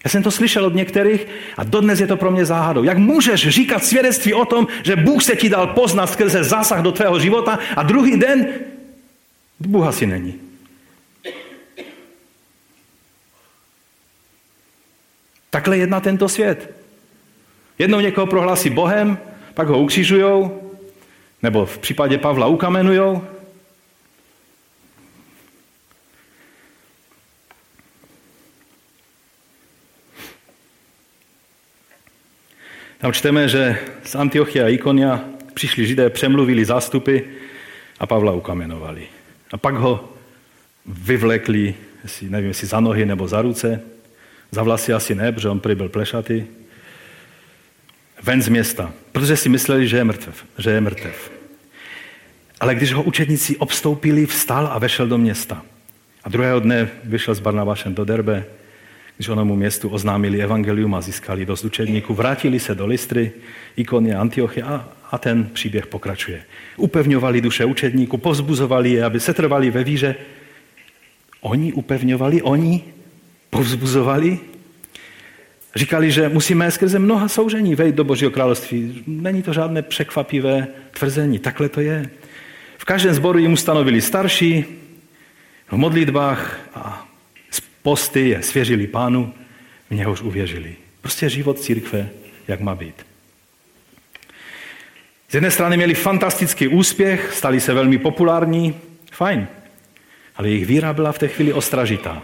[0.04, 1.26] Já jsem to slyšel od některých
[1.56, 2.84] a dodnes je to pro mě záhadou.
[2.84, 6.92] Jak můžeš říkat svědectví o tom, že Bůh se ti dal poznat skrze zásah do
[6.92, 8.48] tvého života a druhý den
[9.60, 10.40] Bůh asi není.
[15.50, 16.74] Takhle jedná tento svět.
[17.78, 19.18] Jednou někoho prohlásí Bohem,
[19.54, 20.70] pak ho ukřižujou,
[21.42, 23.24] nebo v případě Pavla ukamenujou.
[33.00, 35.24] Tam čteme, že z Antiochia a Ikonia
[35.54, 37.18] přišli židé, přemluvili zástupy
[37.98, 39.08] a Pavla ukamenovali.
[39.52, 40.12] A pak ho
[40.86, 41.74] vyvlekli,
[42.22, 43.80] nevím, jestli za nohy nebo za ruce,
[44.50, 46.44] za vlasy asi ne, protože on prý byl plešatý.
[48.22, 50.44] Ven z města, protože si mysleli, že je mrtev.
[50.58, 51.32] Že je mrtev.
[52.60, 55.62] Ale když ho učedníci obstoupili, vstal a vešel do města.
[56.24, 58.44] A druhého dne vyšel s Barnabášem do Derbe,
[59.20, 63.32] když onomu městu oznámili evangelium a získali dost učedníků, vrátili se do Listry,
[63.76, 66.42] ikony Antiochy a, a ten příběh pokračuje.
[66.76, 70.14] Upevňovali duše učedníků, povzbuzovali je, aby se trvali ve víře.
[71.40, 72.84] Oni upevňovali, oni
[73.50, 74.38] povzbuzovali.
[75.76, 79.04] Říkali, že musíme skrze mnoha soužení vejít do Božího království.
[79.06, 80.68] Není to žádné překvapivé
[80.98, 82.10] tvrzení, takhle to je.
[82.78, 84.64] V každém sboru jim ustanovili starší,
[85.68, 87.09] v modlitbách a
[87.82, 89.34] posty je svěřili pánu,
[89.90, 90.76] v něhož uvěřili.
[91.00, 92.08] Prostě život církve,
[92.48, 93.06] jak má být.
[95.28, 98.80] Z jedné strany měli fantastický úspěch, stali se velmi populární,
[99.12, 99.48] fajn,
[100.36, 102.22] ale jejich víra byla v té chvíli ostražitá.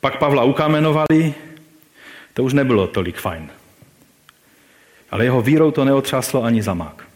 [0.00, 1.34] Pak Pavla ukamenovali,
[2.34, 3.50] to už nebylo tolik fajn.
[5.10, 7.08] Ale jeho vírou to neotřáslo ani zamák.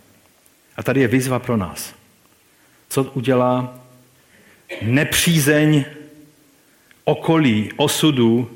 [0.77, 1.95] A tady je výzva pro nás.
[2.89, 3.81] Co udělá
[4.83, 5.85] nepřízeň
[7.05, 8.51] okolí, osudu,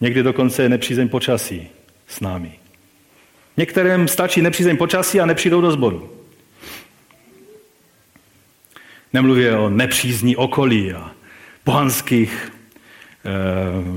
[0.00, 1.68] někdy dokonce nepřízeň počasí
[2.08, 2.52] s námi.
[3.56, 6.10] Některým stačí nepřízeň počasí a nepřijdou do sboru.
[9.12, 11.10] Nemluví o nepřízní okolí a
[11.64, 12.52] pohanských
[13.26, 13.30] Eh,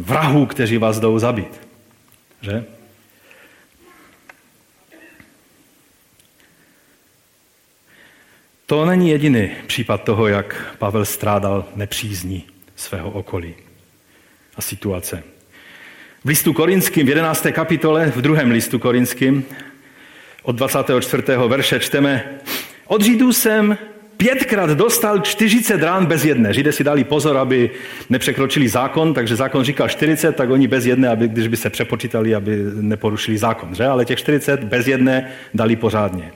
[0.02, 1.68] vrahů, kteří vás jdou zabít.
[2.42, 2.66] Že?
[8.66, 12.44] To není jediný případ toho, jak Pavel strádal nepřízní
[12.76, 13.56] svého okolí
[14.60, 15.24] a situace.
[16.24, 17.48] V listu korinským, v 11.
[17.52, 19.46] kapitole, v druhém listu korinským,
[20.44, 21.24] od 24.
[21.48, 22.40] verše čteme,
[22.88, 23.78] od Židů jsem
[24.18, 26.54] pětkrát dostal 40 rán bez jedné.
[26.54, 27.70] Židé si dali pozor, aby
[28.10, 32.36] nepřekročili zákon, takže zákon říkal 40, tak oni bez jedné, aby, když by se přepočítali,
[32.36, 33.76] aby neporušili zákon.
[33.76, 33.86] Že?
[33.86, 36.32] Ale těch 40 bez jedné dali pořádně.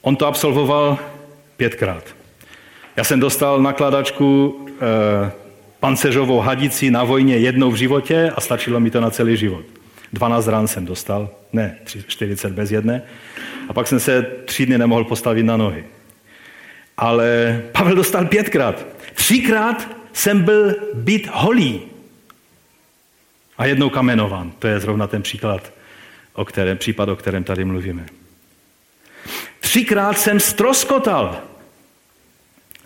[0.00, 0.98] On to absolvoval
[1.56, 2.04] pětkrát.
[2.96, 5.41] Já jsem dostal nakladačku e,
[5.82, 9.64] panceřovou hadici na vojně jednou v životě a stačilo mi to na celý život.
[10.12, 13.02] 12 rán jsem dostal, ne 40 bez jedné.
[13.68, 15.84] A pak jsem se tři dny nemohl postavit na nohy.
[16.96, 18.86] Ale Pavel dostal pětkrát.
[19.14, 21.80] Třikrát jsem byl být holý.
[23.58, 24.52] A jednou kamenován.
[24.58, 25.72] To je zrovna ten příklad,
[26.32, 28.06] o kterém, případ, o kterém tady mluvíme.
[29.60, 31.40] Třikrát jsem stroskotal.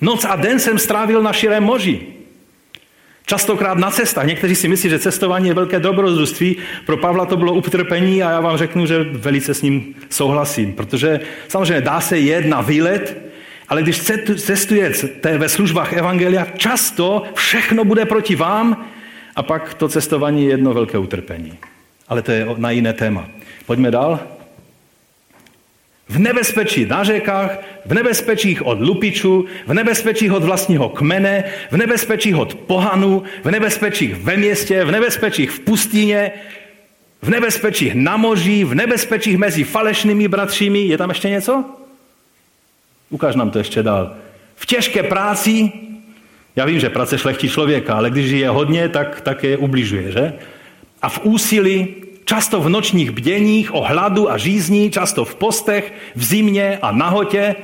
[0.00, 2.15] Noc a den jsem strávil na širém moři.
[3.28, 4.26] Častokrát na cestách.
[4.26, 6.56] Někteří si myslí, že cestování je velké dobrodružství.
[6.86, 10.72] Pro Pavla to bylo utrpení a já vám řeknu, že velice s ním souhlasím.
[10.72, 13.22] Protože samozřejmě dá se jet na výlet,
[13.68, 14.00] ale když
[14.36, 18.86] cestujete ve službách Evangelia, často všechno bude proti vám
[19.36, 21.58] a pak to cestování je jedno velké utrpení.
[22.08, 23.28] Ale to je na jiné téma.
[23.66, 24.35] Pojďme dál.
[26.08, 32.36] V nebezpečí na řekách, v nebezpečích od lupičů, v nebezpečích od vlastního kmene, v nebezpečích
[32.36, 36.32] od pohanů, v nebezpečích ve městě, v nebezpečích v pustině,
[37.22, 40.78] v nebezpečích na moři, v nebezpečích mezi falešnými bratřími.
[40.78, 41.64] Je tam ještě něco?
[43.10, 44.14] Ukáž nám to ještě dál.
[44.54, 45.72] V těžké práci,
[46.56, 50.32] já vím, že práce šlechtí člověka, ale když je hodně, tak, tak je ubližuje, že?
[51.02, 51.94] A v úsilí,
[52.26, 57.56] často v nočních bděních, o hladu a žízní, často v postech, v zimě a nahotě.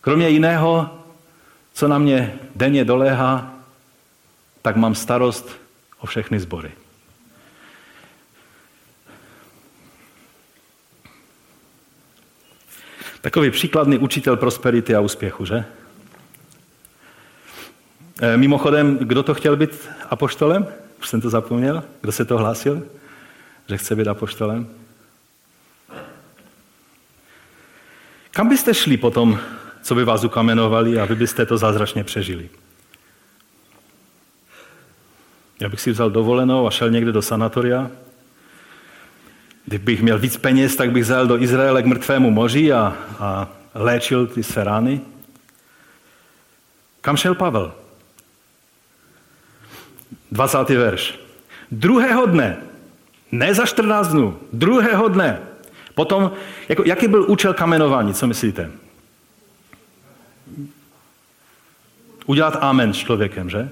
[0.00, 0.90] Kromě jiného,
[1.74, 3.54] co na mě denně doléhá,
[4.62, 5.50] tak mám starost
[5.98, 6.70] o všechny sbory.
[13.20, 15.64] Takový příkladný učitel prosperity a úspěchu, že?
[18.22, 20.66] E, mimochodem, kdo to chtěl být apoštolem?
[21.00, 21.82] Už jsem to zapomněl.
[22.00, 22.82] Kdo se to hlásil,
[23.68, 24.68] že chce být apoštolem?
[28.30, 29.38] Kam byste šli potom,
[29.82, 32.50] co by vás ukamenovali a vy byste to zázračně přežili?
[35.60, 37.90] Já bych si vzal dovolenou a šel někde do sanatoria,
[39.66, 44.26] Kdybych měl víc peněz, tak bych zajel do Izraele k mrtvému moři a, a léčil
[44.26, 45.00] ty své rány.
[47.00, 47.74] Kam šel Pavel?
[50.32, 50.68] 20.
[50.68, 51.20] verš.
[51.70, 52.56] Druhého dne,
[53.32, 55.38] ne za 14 dnů, druhého dne.
[55.94, 56.30] Potom,
[56.68, 58.70] jako, jaký byl účel kamenování, co myslíte?
[62.26, 63.68] Udělat amen s člověkem, že?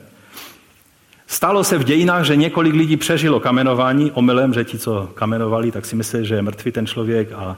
[1.26, 5.86] Stalo se v dějinách, že několik lidí přežilo kamenování omylem, že ti, co kamenovali, tak
[5.86, 7.56] si mysleli, že je mrtvý ten člověk a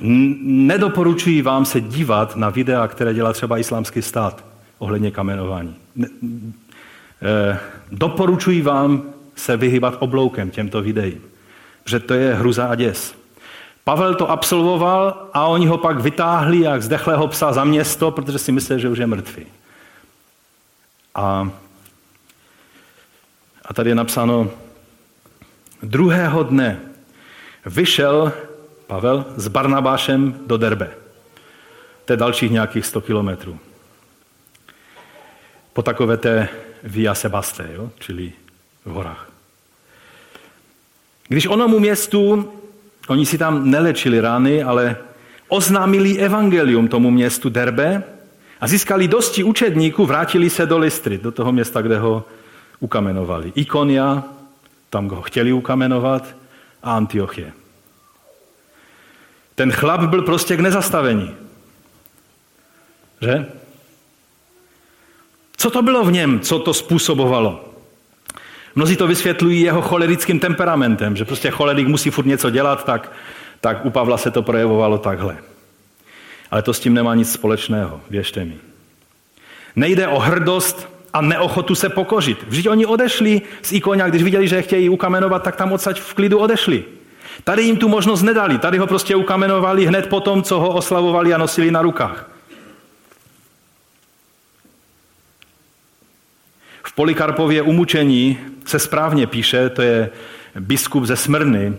[0.00, 4.44] nedoporučuji vám se dívat na videa, které dělá třeba islámský stát
[4.78, 5.74] ohledně kamenování.
[5.96, 6.08] Ne,
[7.22, 7.58] e,
[7.92, 11.22] doporučuji vám se vyhybat obloukem těmto videím,
[11.84, 13.14] že to je hruza a děs.
[13.84, 18.52] Pavel to absolvoval a oni ho pak vytáhli jak zdechlého psa za město, protože si
[18.52, 19.46] mysleli, že už je mrtvý.
[21.14, 21.50] A
[23.64, 24.50] a tady je napsáno,
[25.82, 26.80] druhého dne
[27.66, 28.32] vyšel
[28.86, 30.90] Pavel s Barnabášem do Derbe.
[32.04, 33.58] To je dalších nějakých 100 kilometrů.
[35.72, 36.48] Po takové té
[36.82, 37.90] Via Sebaste, jo?
[37.98, 38.32] čili
[38.84, 39.30] v horách.
[41.28, 42.52] Když onomu městu,
[43.08, 44.96] oni si tam nelečili rány, ale
[45.48, 48.02] oznámili evangelium tomu městu Derbe
[48.60, 52.24] a získali dosti učedníků, vrátili se do Listry, do toho města, kde ho
[52.80, 53.52] ukamenovali.
[53.54, 54.22] Ikonia,
[54.90, 56.36] tam ho chtěli ukamenovat,
[56.82, 57.52] a Antiochie.
[59.54, 61.34] Ten chlap byl prostě k nezastavení.
[63.20, 63.46] Že?
[65.56, 67.73] Co to bylo v něm, co to způsobovalo?
[68.74, 73.12] Mnozí to vysvětlují jeho cholerickým temperamentem, že prostě cholerik musí furt něco dělat, tak,
[73.60, 75.36] tak u Pavla se to projevovalo takhle.
[76.50, 78.56] Ale to s tím nemá nic společného, věřte mi.
[79.76, 82.44] Nejde o hrdost a neochotu se pokořit.
[82.48, 86.14] Vždyť oni odešli z Ikonia, když viděli, že je chtějí ukamenovat, tak tam odsaď v
[86.14, 86.84] klidu odešli.
[87.44, 91.34] Tady jim tu možnost nedali, tady ho prostě ukamenovali hned po tom, co ho oslavovali
[91.34, 92.33] a nosili na rukách.
[96.86, 100.10] V Polikarpově umučení se správně píše, to je
[100.60, 101.72] biskup ze Smrny,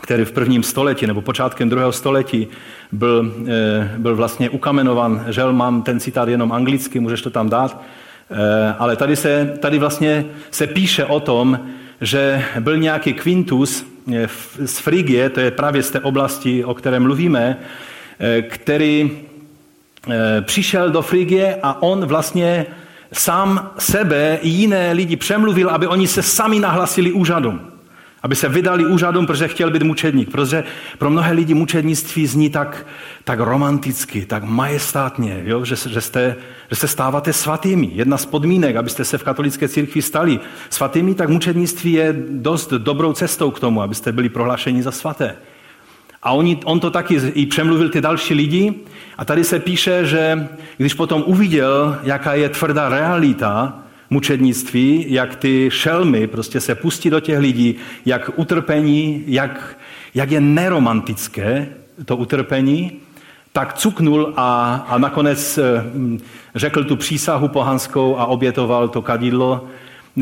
[0.00, 2.48] který v prvním století nebo počátkem druhého století
[2.92, 5.24] byl, eh, byl vlastně ukamenovan.
[5.28, 7.82] Žel mám ten citát jenom anglicky, můžeš to tam dát.
[8.30, 11.60] Eh, ale tady, se, tady vlastně se píše o tom,
[12.00, 14.28] že byl nějaký Quintus, eh,
[14.66, 17.56] z Frigie, to je právě z té oblasti, o které mluvíme,
[18.48, 19.10] který
[20.40, 22.66] přišel do Frigie a on vlastně
[23.12, 27.60] sám sebe i jiné lidi přemluvil, aby oni se sami nahlasili úřadům.
[28.22, 30.30] Aby se vydali úřadům, protože chtěl být mučedník.
[30.30, 30.64] Protože
[30.98, 32.86] pro mnohé lidi mučednictví zní tak,
[33.24, 35.64] tak romanticky, tak majestátně, jo?
[35.64, 36.36] Že, že, jste,
[36.70, 37.90] že se stáváte svatými.
[37.92, 40.40] Jedna z podmínek, abyste se v katolické církvi stali
[40.70, 45.36] svatými, tak mučednictví je dost dobrou cestou k tomu, abyste byli prohlášeni za svaté.
[46.22, 48.74] A on, on to taky i přemluvil ty další lidi.
[49.18, 53.78] A tady se píše, že když potom uviděl, jaká je tvrdá realita
[54.10, 57.74] mučednictví, jak ty šelmy prostě se pustí do těch lidí,
[58.06, 59.78] jak utrpení, jak,
[60.14, 61.68] jak je neromantické
[62.04, 62.92] to utrpení,
[63.52, 65.84] tak cuknul a, a nakonec eh,
[66.54, 69.66] řekl tu přísahu pohanskou a obětoval to kadidlo.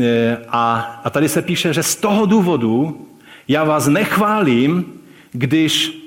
[0.01, 3.05] Eh, a, a tady se píše, že z toho důvodu
[3.47, 4.85] já vás nechválím,
[5.31, 5.99] když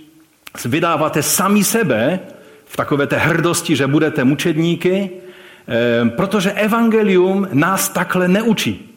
[0.64, 2.20] vydáváte sami sebe
[2.66, 5.10] v takové té hrdosti, že budete mučedníky,
[5.68, 8.88] eh, protože evangelium nás takhle neučí.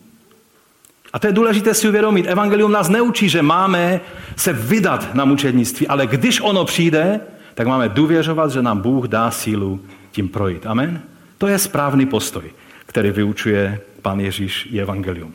[1.14, 2.28] A to je důležité si uvědomit.
[2.28, 4.02] Evangelium nás neučí, že máme
[4.36, 7.20] se vydat na mučednictví, ale když ono přijde,
[7.54, 9.80] tak máme důvěřovat, že nám Bůh dá sílu
[10.12, 10.66] tím projít.
[10.66, 11.02] Amen?
[11.38, 12.44] To je správný postoj,
[12.86, 15.34] který vyučuje pan Ježíš i evangelium.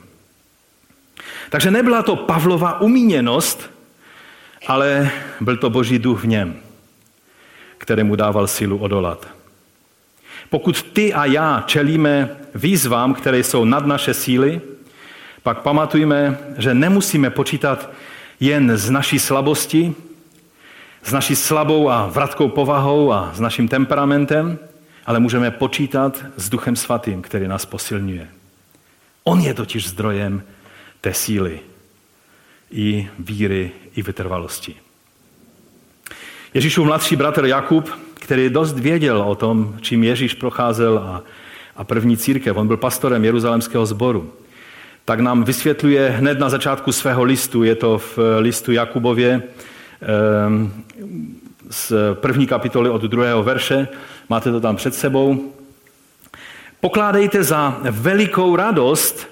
[1.51, 3.70] Takže nebyla to Pavlova umíněnost,
[4.67, 6.57] ale byl to boží duch v něm,
[7.79, 9.29] který mu dával sílu odolat.
[10.51, 14.61] Pokud ty a já čelíme výzvám, které jsou nad naše síly,
[15.43, 17.91] pak pamatujme, že nemusíme počítat
[18.41, 19.95] jen z naší slabosti,
[21.03, 24.59] s naší slabou a vratkou povahou a s naším temperamentem,
[25.07, 28.29] ale můžeme počítat s Duchem Svatým, který nás posilňuje.
[29.25, 30.43] On je totiž zdrojem
[31.01, 31.61] té síly
[32.71, 34.77] i víry, i vytrvalosti.
[36.55, 41.23] Ježíšův mladší bratr Jakub, který dost věděl o tom, čím Ježíš procházel a,
[41.77, 44.33] a první církev, on byl pastorem Jeruzalemského sboru,
[45.05, 49.43] tak nám vysvětluje hned na začátku svého listu, je to v listu Jakubově,
[50.03, 50.73] ehm,
[51.71, 53.89] z první kapitoly od druhého verše,
[54.29, 55.53] máte to tam před sebou.
[56.81, 59.29] Pokládejte za velikou radost,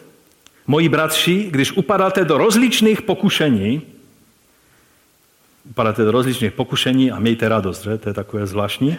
[0.69, 3.83] moji bratři, když upadáte do rozličných pokušení,
[5.71, 7.99] upadáte do rozličných pokušení a mějte radost, že?
[7.99, 8.97] to je takové zvláštní.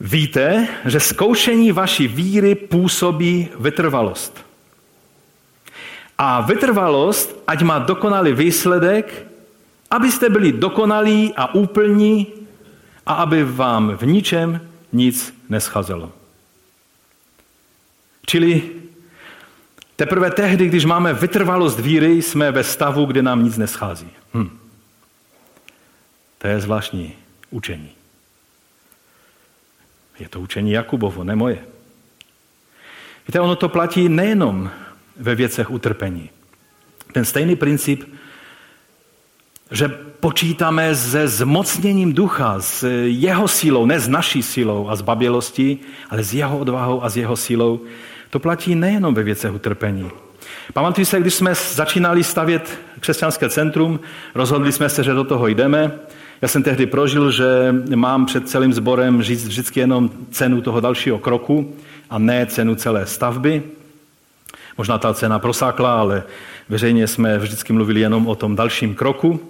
[0.00, 4.44] Víte, že zkoušení vaší víry působí vytrvalost.
[6.18, 9.26] A vytrvalost, ať má dokonalý výsledek,
[9.90, 12.26] abyste byli dokonalí a úplní
[13.06, 14.60] a aby vám v ničem
[14.92, 16.12] nic nescházelo.
[18.26, 18.81] Čili
[19.96, 24.10] teprve tehdy, když máme vytrvalost víry, jsme ve stavu, kde nám nic neschází.
[24.34, 24.58] Hm.
[26.38, 27.12] To je zvláštní
[27.50, 27.90] učení.
[30.18, 31.64] Je to učení Jakubovo, ne moje.
[33.28, 34.70] Víte, ono to platí nejenom
[35.16, 36.30] ve věcech utrpení.
[37.12, 38.14] Ten stejný princip,
[39.70, 39.88] že
[40.20, 45.78] počítáme se zmocněním ducha, s jeho sílou, ne s naší sílou a s babělostí,
[46.10, 47.80] ale s jeho odvahou a s jeho sílou,
[48.32, 50.10] to platí nejenom ve věcech utrpení.
[50.72, 54.00] Pamatuju se, když jsme začínali stavět křesťanské centrum,
[54.34, 55.92] rozhodli jsme se, že do toho jdeme.
[56.42, 61.18] Já jsem tehdy prožil, že mám před celým sborem říct vždycky jenom cenu toho dalšího
[61.18, 61.76] kroku
[62.10, 63.62] a ne cenu celé stavby.
[64.78, 66.22] Možná ta cena prosákla, ale
[66.68, 69.40] veřejně jsme vždycky mluvili jenom o tom dalším kroku.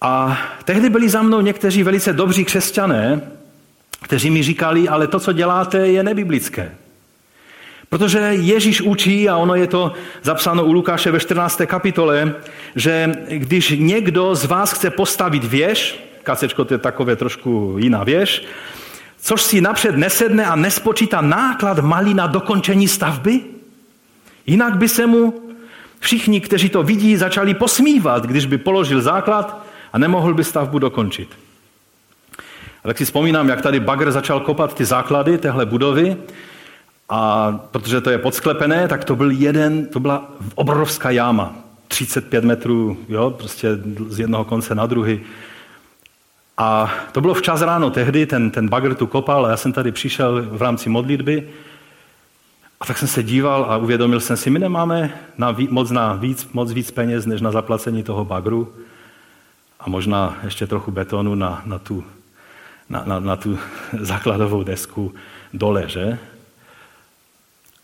[0.00, 3.20] A tehdy byli za mnou někteří velice dobří křesťané,
[4.02, 6.72] kteří mi říkali, ale to, co děláte, je nebiblické.
[7.88, 11.60] Protože Ježíš učí, a ono je to zapsáno u Lukáše ve 14.
[11.66, 12.34] kapitole,
[12.76, 18.44] že když někdo z vás chce postavit věž, kacečko to je takové trošku jiná věž,
[19.20, 23.40] což si napřed nesedne a nespočítá náklad malý na dokončení stavby,
[24.46, 25.42] jinak by se mu
[26.00, 31.28] všichni, kteří to vidí, začali posmívat, když by položil základ a nemohl by stavbu dokončit.
[32.84, 36.16] A tak si vzpomínám, jak tady bagr začal kopat ty základy téhle budovy
[37.08, 41.54] a protože to je podsklepené, tak to byl jeden, to byla obrovská jáma.
[41.88, 43.68] 35 metrů, jo, prostě
[44.08, 45.20] z jednoho konce na druhý.
[46.58, 49.92] A to bylo včas ráno tehdy, ten, ten bagr tu kopal a já jsem tady
[49.92, 51.48] přišel v rámci modlitby
[52.80, 56.48] a tak jsem se díval a uvědomil jsem si, my nemáme na, moc, na víc,
[56.52, 58.72] moc víc peněz, než na zaplacení toho bagru
[59.80, 62.04] a možná ještě trochu betonu na, na, tu,
[62.88, 63.58] na, na, na tu
[64.00, 65.14] základovou desku
[65.54, 66.18] dole, že?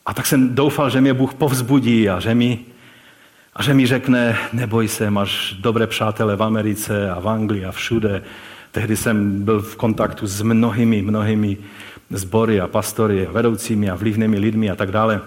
[0.06, 2.58] A tak jsem doufal, že mě Bůh povzbudí a že mi,
[3.56, 7.72] A že mi řekne, neboj se, máš dobré přátele v Americe a v Anglii a
[7.72, 8.22] všude.
[8.72, 11.56] Tehdy jsem byl v kontaktu s mnohými, mnohými
[12.10, 15.20] sbory a pastory a vedoucími a vlivnými lidmi a tak dále.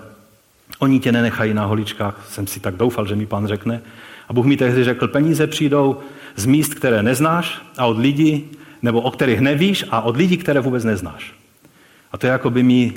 [0.80, 3.82] Oni tě nenechají na holičkách, jsem si tak doufal, že mi pan řekne.
[4.28, 6.00] A Bůh mi tehdy řekl, peníze přijdou
[6.36, 8.46] z míst, které neznáš a od lidí,
[8.82, 11.34] nebo o kterých nevíš a od lidí, které vůbec neznáš.
[12.12, 12.94] A to je jako by mi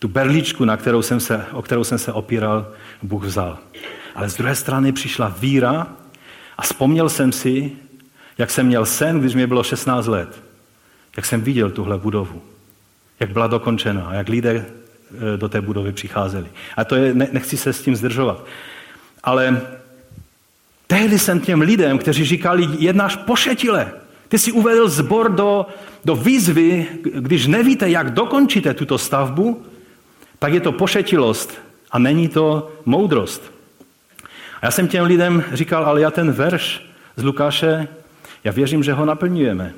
[0.00, 2.72] tu berličku, na kterou jsem se, o kterou jsem se opíral,
[3.02, 3.58] Bůh vzal.
[4.14, 5.86] Ale z druhé strany přišla víra
[6.58, 7.72] a vzpomněl jsem si,
[8.38, 10.42] jak jsem měl sen, když mi bylo 16 let.
[11.16, 12.42] Jak jsem viděl tuhle budovu.
[13.20, 16.46] Jak byla dokončena a jak lidé e, do té budovy přicházeli.
[16.76, 18.44] A to je, nechci se s tím zdržovat.
[19.24, 19.60] Ale
[20.86, 23.92] tehdy jsem těm lidem, kteří říkali, jednáš pošetile.
[24.28, 25.66] Ty si uvedl zbor do,
[26.04, 29.62] do výzvy, když nevíte, jak dokončíte tuto stavbu,
[30.40, 31.58] tak je to pošetilost
[31.90, 33.52] a není to moudrost.
[34.62, 36.86] A já jsem těm lidem říkal, ale já ten verš
[37.16, 37.88] z Lukáše,
[38.44, 39.74] já věřím, že ho naplňujeme.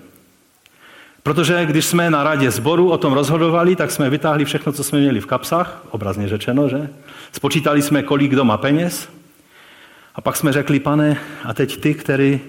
[1.22, 5.00] Protože když jsme na radě zboru o tom rozhodovali, tak jsme vytáhli všechno, co jsme
[5.00, 6.88] měli v kapsách, obrazně řečeno, že?
[7.32, 9.08] Spočítali jsme, kolik kdo má peněz.
[10.14, 12.40] A pak jsme řekli, pane, a teď ty, který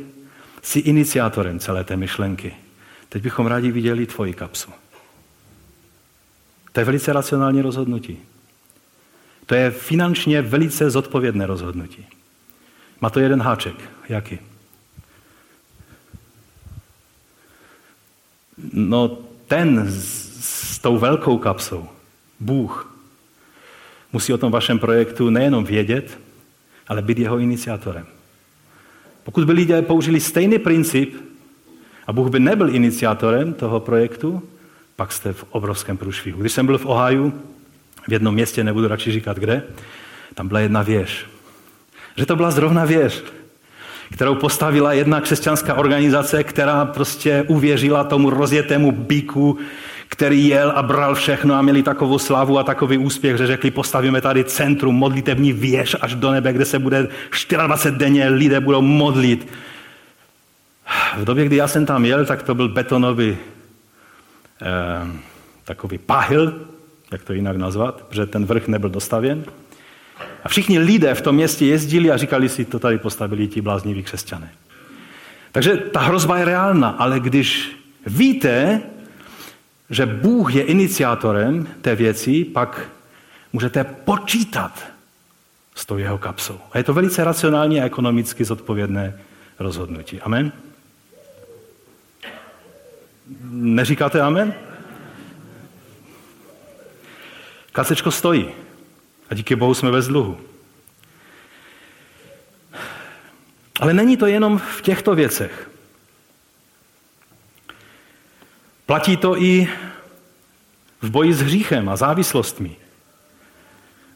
[0.61, 2.53] jsi iniciátorem celé té myšlenky,
[3.09, 4.72] teď bychom rádi viděli tvoji kapsu.
[6.74, 8.17] To je velice racionální rozhodnutí.
[9.45, 12.05] To je finančně velice zodpovědné rozhodnutí.
[13.01, 13.76] Má to jeden háček.
[14.09, 14.39] Jaký?
[18.74, 19.17] No
[19.47, 21.88] ten s, s tou velkou kapsou,
[22.39, 22.95] Bůh,
[24.13, 26.19] musí o tom vašem projektu nejenom vědět,
[26.88, 28.05] ale být jeho iniciátorem.
[29.24, 31.15] Pokud by lidé použili stejný princip
[32.07, 34.49] a Bůh by nebyl iniciátorem toho projektu,
[34.96, 36.41] pak jste v obrovském průšvihu.
[36.41, 37.34] Když jsem byl v Ohaju,
[38.08, 39.64] v jednom městě, nebudu radši říkat kde,
[40.34, 41.26] tam byla jedna věž.
[42.16, 43.24] Že to byla zrovna věž,
[44.12, 49.58] kterou postavila jedna křesťanská organizace, která prostě uvěřila tomu rozjetému bíku,
[50.08, 54.22] který jel a bral všechno a měli takovou slavu a takový úspěch, že řekli, postavíme
[54.22, 57.08] tady centrum, modlitební věž až do nebe, kde se bude
[57.68, 59.48] 24 denně lidé budou modlit.
[61.18, 63.38] V době, kdy já jsem tam jel, tak to byl betonový
[65.64, 66.68] takový pahyl,
[67.11, 69.43] jak to jinak nazvat, protože ten vrch nebyl dostavěn.
[70.43, 74.03] A všichni lidé v tom městě jezdili a říkali si, to tady postavili ti blázniví
[74.03, 74.51] křesťané.
[75.51, 78.82] Takže ta hrozba je reálná, ale když víte,
[79.89, 82.89] že Bůh je iniciátorem té věci, pak
[83.53, 84.84] můžete počítat
[85.76, 86.59] s tou jeho kapsou.
[86.72, 89.20] A je to velice racionální a ekonomicky zodpovědné
[89.59, 90.22] rozhodnutí.
[90.22, 90.51] Amen?
[93.56, 94.54] Neříkáte amen?
[97.72, 98.49] Kasečko stojí.
[99.30, 100.41] A díky Bohu jsme bez dluhu.
[103.80, 105.70] Ale není to jenom v těchto věcech.
[108.86, 109.70] Platí to i
[111.01, 112.76] v boji s hříchem a závislostmi.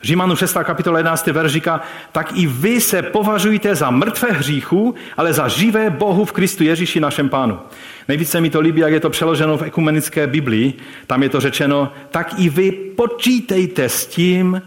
[0.02, 0.58] Římanu 6.
[0.64, 1.28] kapitola 11.
[1.28, 1.82] verš říká,
[2.12, 7.00] tak i vy se považujte za mrtvé hříchu, ale za živé Bohu v Kristu Ježíši
[7.00, 7.60] našem pánu.
[8.08, 10.74] Nejvíce mi to líbí, jak je to přeloženo v ekumenické Biblii.
[11.08, 14.62] Tam je to řečeno, tak i vy počítejte s tím,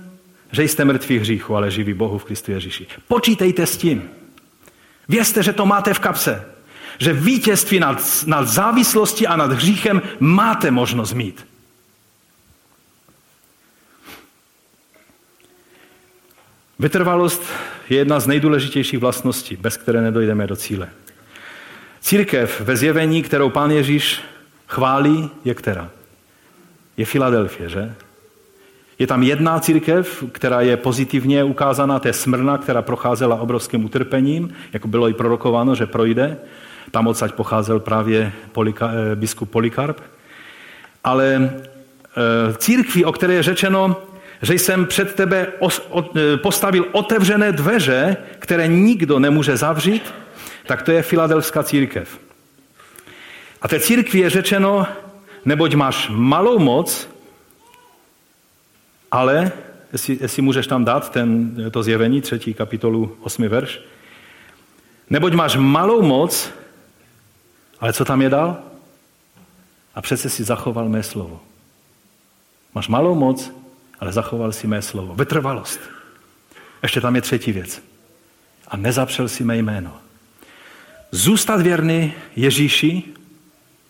[0.53, 2.87] že jste mrtví hříchu, ale živí Bohu v Kristu Ježíši.
[3.09, 4.03] Počítejte s tím.
[5.09, 6.45] Vězte, že to máte v kapse.
[6.99, 11.50] Že vítězství nad, nad závislostí a nad hříchem máte možnost mít.
[16.81, 17.43] Vytrvalost
[17.91, 20.89] je jedna z nejdůležitějších vlastností, bez které nedojdeme do cíle.
[22.01, 24.21] Církev ve zjevení, kterou pán Ježíš
[24.67, 25.91] chválí, je která?
[26.97, 27.95] Je Filadelfie, že?
[28.99, 34.55] Je tam jedna církev, která je pozitivně ukázaná, to je Smrna, která procházela obrovským utrpením,
[34.73, 36.37] jako bylo i prorokováno, že projde.
[36.91, 40.01] Tam odsaď pocházel právě Polika, eh, biskup Polikarp.
[41.05, 43.97] Ale eh, církví, o které je řečeno,
[44.43, 50.15] že jsem před tebe eh, postavil otevřené dveře, které nikdo nemůže zavřít,
[50.67, 52.21] tak to je filadelfská církev.
[53.63, 54.87] A té církvi je řečeno,
[55.45, 57.09] neboť máš malou moc,
[59.11, 59.53] ale,
[59.93, 63.81] jestli, jestli můžeš tam dát ten, to zjevení, třetí kapitolu, osmi verš,
[65.11, 66.51] neboť máš malou moc,
[67.81, 68.59] ale co tam je dál?
[69.95, 71.41] A přece si zachoval mé slovo.
[72.75, 73.53] Máš malou moc,
[74.01, 75.15] ale zachoval si mé slovo.
[75.15, 75.81] Vytrvalost.
[76.83, 77.83] Ještě tam je třetí věc.
[78.69, 79.93] A nezapřel si mé jméno.
[81.11, 83.03] Zůstat věrný Ježíši,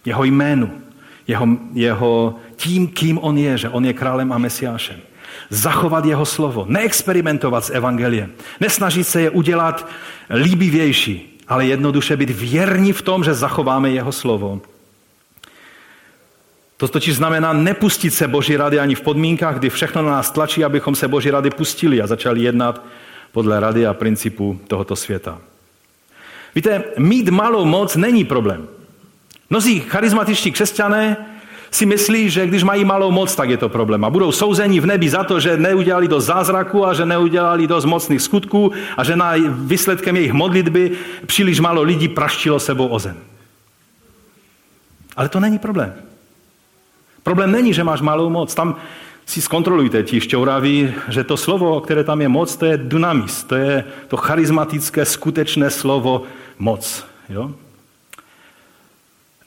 [0.05, 0.81] jeho jménu,
[1.27, 5.01] jeho, jeho tím, kým on je, že on je králem a mesiášem.
[5.51, 9.89] Zachovat jeho slovo, neexperimentovat s evangeliem, nesnažit se je udělat
[10.31, 14.61] líbivější, ale jednoduše být věrní v tom, že zachováme jeho slovo.
[16.81, 20.65] To totiž znamená nepustit se Boží rady ani v podmínkách, kdy všechno na nás tlačí,
[20.65, 22.85] abychom se Boží rady pustili a začali jednat
[23.33, 25.39] podle rady a principu tohoto světa.
[26.55, 28.69] Víte, mít malou moc není problém.
[29.51, 31.17] Mnozí charismatičtí křesťané
[31.71, 34.05] si myslí, že když mají malou moc, tak je to problém.
[34.05, 37.85] A budou souzeni v nebi za to, že neudělali dost zázraku a že neudělali dost
[37.85, 40.91] mocných skutků a že na výsledkem jejich modlitby
[41.27, 43.17] příliš málo lidí praštilo sebou o zem.
[45.17, 46.10] Ale to není problém.
[47.23, 48.55] Problém není, že máš malou moc.
[48.55, 48.77] Tam
[49.27, 53.55] si zkontrolujte ti šťouraví, že to slovo, které tam je moc, to je dynamis, to
[53.55, 56.27] je to charismatické, skutečné slovo
[56.59, 56.83] moc.
[57.29, 57.55] Jo?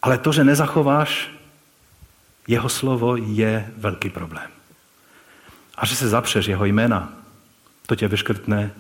[0.02, 1.32] Ale to, že nezachováš
[2.48, 4.48] jeho slovo, je velký problém.
[5.76, 7.14] A že se zapřeš jeho jména,
[7.86, 8.72] to tě vyškrtne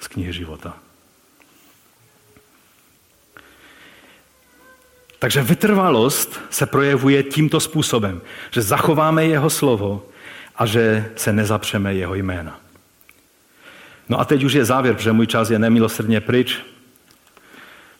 [0.00, 0.74] z knihy života.
[5.20, 10.02] Takže vytrvalost se projevuje tímto způsobem, že zachováme jeho slovo
[10.56, 12.60] a že se nezapřeme jeho jména.
[14.08, 16.58] No a teď už je závěr, protože můj čas je nemilosrdně pryč.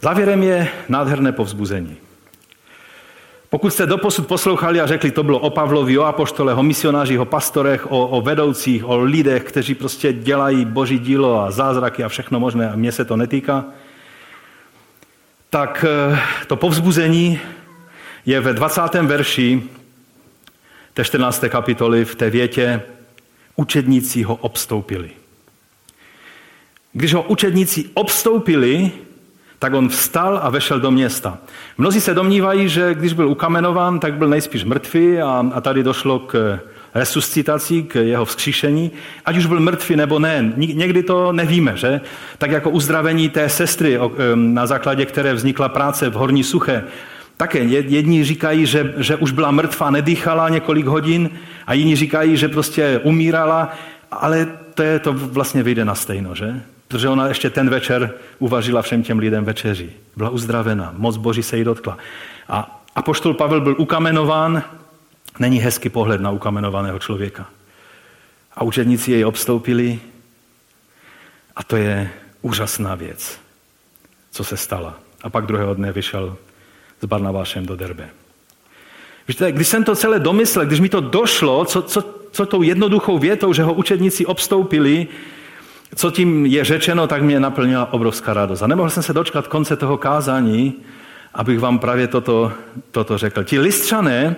[0.00, 1.96] Závěrem je nádherné povzbuzení.
[3.50, 7.24] Pokud jste doposud poslouchali a řekli, to bylo o Pavlovi, o apoštole, o misionářích, o
[7.24, 12.40] pastorech, o, o vedoucích, o lidech, kteří prostě dělají boží dílo a zázraky a všechno
[12.40, 13.64] možné a mně se to netýká,
[15.50, 17.40] tak eh, to povzbuzení
[18.26, 18.80] je ve 20.
[19.02, 19.62] verši
[20.94, 21.44] té 14.
[21.48, 22.82] kapitoly v té větě
[23.56, 25.10] učedníci ho obstoupili.
[26.92, 28.92] Když ho učedníci obstoupili,
[29.58, 31.38] tak on vstal a vešel do města.
[31.78, 36.18] Mnozí se domnívají, že když byl ukamenován, tak byl nejspíš mrtvý a, a tady došlo
[36.18, 36.60] k
[36.94, 38.90] resuscitací, k jeho vzkříšení,
[39.24, 40.52] ať už byl mrtvý nebo ne.
[40.56, 42.00] Někdy to nevíme, že?
[42.38, 43.98] Tak jako uzdravení té sestry,
[44.34, 46.84] na základě které vznikla práce v Horní Suché,
[47.36, 51.30] také jedni říkají, že, že už byla mrtvá, nedýchala několik hodin
[51.66, 53.72] a jiní říkají, že prostě umírala,
[54.10, 56.60] ale to, je, to vlastně vyjde na stejno, že?
[56.88, 59.90] Protože ona ještě ten večer uvařila všem těm lidem večeři.
[60.16, 61.98] Byla uzdravena, moc Boží se jí dotkla.
[62.48, 64.62] A apoštol Pavel byl ukamenován,
[65.40, 67.46] není hezký pohled na ukamenovaného člověka.
[68.54, 70.00] A učedníci jej obstoupili
[71.56, 72.10] a to je
[72.42, 73.40] úžasná věc,
[74.30, 74.94] co se stala.
[75.22, 76.36] A pak druhého dne vyšel
[77.00, 78.08] s Barnabášem do Derbe.
[79.28, 83.18] Víte, když jsem to celé domyslel, když mi to došlo, co, co, co tou jednoduchou
[83.18, 85.08] větou, že ho učedníci obstoupili,
[85.94, 88.62] co tím je řečeno, tak mě naplnila obrovská radost.
[88.62, 90.74] A nemohl jsem se dočkat konce toho kázání,
[91.34, 92.52] abych vám právě toto,
[92.90, 93.44] toto řekl.
[93.44, 94.36] Ti listřané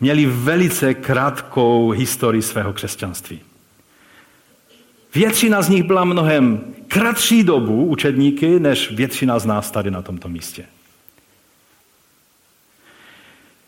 [0.00, 3.40] měli velice krátkou historii svého křesťanství.
[5.14, 10.28] Většina z nich byla mnohem kratší dobu učedníky, než většina z nás tady na tomto
[10.28, 10.64] místě.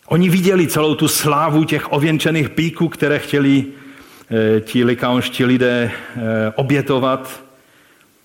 [0.06, 3.64] Oni viděli celou tu slávu těch ověnčených píků, které chtěli
[4.32, 7.44] Eh, ti likaonští lidé eh, obětovat.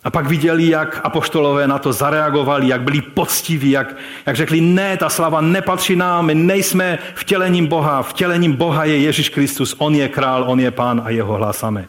[0.08, 3.95] A pak viděli, jak apoštolové na to zareagovali, jak byli poctiví, jak,
[4.26, 9.30] jak řekli, ne, ta slava nepatří nám, my nejsme vtělením Boha, vtělením Boha je Ježíš
[9.30, 11.88] Kristus, On je král, On je pán a jeho hlásáme.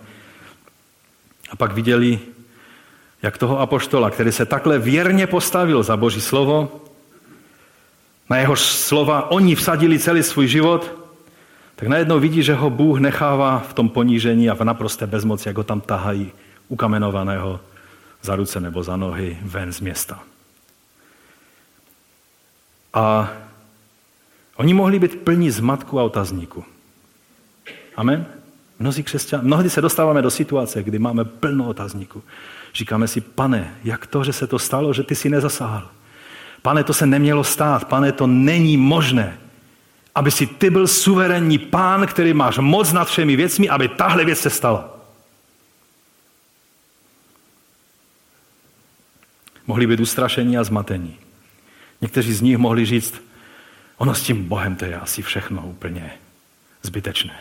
[1.50, 2.18] A pak viděli,
[3.22, 6.82] jak toho apoštola, který se takhle věrně postavil za Boží slovo,
[8.30, 10.92] na jeho slova oni vsadili celý svůj život,
[11.76, 15.56] tak najednou vidí, že ho Bůh nechává v tom ponížení a v naprosté bezmoci, jak
[15.56, 16.32] ho tam tahají
[16.68, 17.60] ukamenovaného
[18.22, 20.22] za ruce nebo za nohy ven z města.
[22.94, 23.32] A
[24.56, 26.64] oni mohli být plní zmatku a otazníku.
[27.96, 28.26] Amen?
[28.78, 32.22] Mnozí křesťan, mnohdy se dostáváme do situace, kdy máme plno otazníku.
[32.74, 35.88] Říkáme si, pane, jak to, že se to stalo, že ty si nezasáhl?
[36.62, 37.84] Pane, to se nemělo stát.
[37.84, 39.38] Pane, to není možné
[40.18, 44.38] aby si ty byl suverénní pán, který máš moc nad všemi věcmi, aby tahle věc
[44.38, 44.97] se stala.
[49.68, 51.16] Mohli být ustrašení a zmatení.
[52.00, 53.22] Někteří z nich mohli říct,
[53.96, 56.10] ono s tím Bohem to je asi všechno úplně
[56.82, 57.40] zbytečné.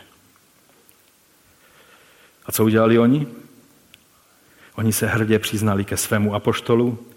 [2.45, 3.28] A co udělali oni?
[4.75, 7.07] Oni se hrdě přiznali ke svému apoštolu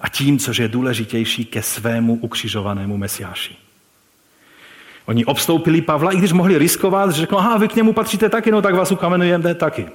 [0.00, 3.56] a tím, což je důležitější, ke svému ukřižovanému mesiáši.
[5.06, 8.50] Oni obstoupili Pavla, i když mohli riskovat, že řeknou, aha, vy k němu patříte taky,
[8.50, 9.88] no tak vás ukamenujeme taky.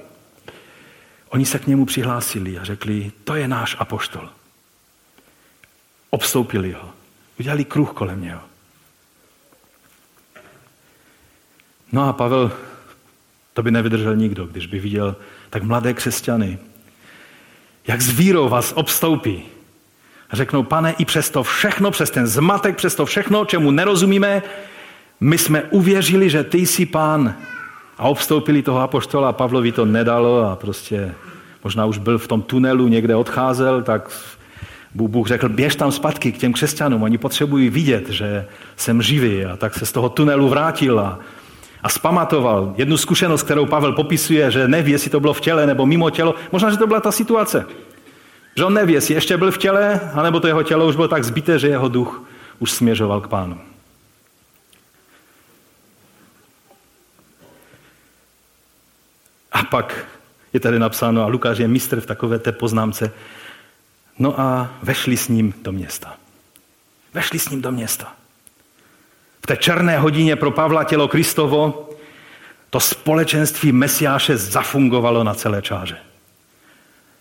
[1.28, 4.28] Oni se k němu přihlásili a řekli, to je náš apoštol.
[6.10, 6.90] Obstoupili ho.
[7.40, 8.40] Udělali kruh kolem něho.
[11.92, 12.52] No a Pavel
[13.52, 15.16] To by nevydržel nikdo, když by viděl
[15.50, 16.58] tak mladé křesťany,
[17.86, 19.42] jak s vírou vás obstoupí.
[20.30, 24.42] A řeknou, pane, i přes to všechno, přes ten zmatek, přes to všechno, čemu nerozumíme,
[25.20, 27.34] my jsme uvěřili, že ty jsi pán.
[27.98, 31.14] A obstoupili toho apoštola a Pavlovi to nedalo a prostě
[31.64, 34.10] možná už byl v tom tunelu, někde odcházel, tak
[34.94, 39.44] Bůh řekl, běž tam zpátky k těm křesťanům, oni potřebují vidět, že jsem živý.
[39.44, 41.18] A tak se z toho tunelu vrátil a,
[41.82, 45.86] a spamatoval jednu zkušenost, kterou Pavel popisuje, že neví, jestli to bylo v těle nebo
[45.86, 46.34] mimo tělo.
[46.52, 47.66] Možná, že to byla ta situace.
[48.56, 51.24] Že on neví, jestli ještě byl v těle, anebo to jeho tělo už bylo tak
[51.24, 52.22] zbité, že jeho duch
[52.58, 53.58] už směřoval k pánu.
[59.52, 60.04] A pak
[60.52, 63.12] je tady napsáno, a Lukáš je mistr v takové té poznámce,
[64.20, 66.14] no a vešli s ním do města.
[67.14, 68.12] Vešli s ním do města.
[69.42, 71.90] V té černé hodině pro Pavla tělo Kristovo
[72.70, 75.96] to společenství Mesiáše zafungovalo na celé čáře.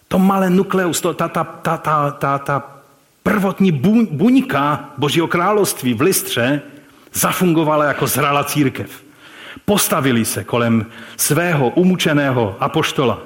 [0.07, 2.63] To malé nukleus, to, ta, ta, ta, ta, ta, ta
[3.23, 3.71] prvotní
[4.11, 6.61] buňka Božího království v Listře
[7.13, 9.03] zafungovala jako zrala církev.
[9.65, 10.85] Postavili se kolem
[11.17, 13.21] svého umučeného apoštola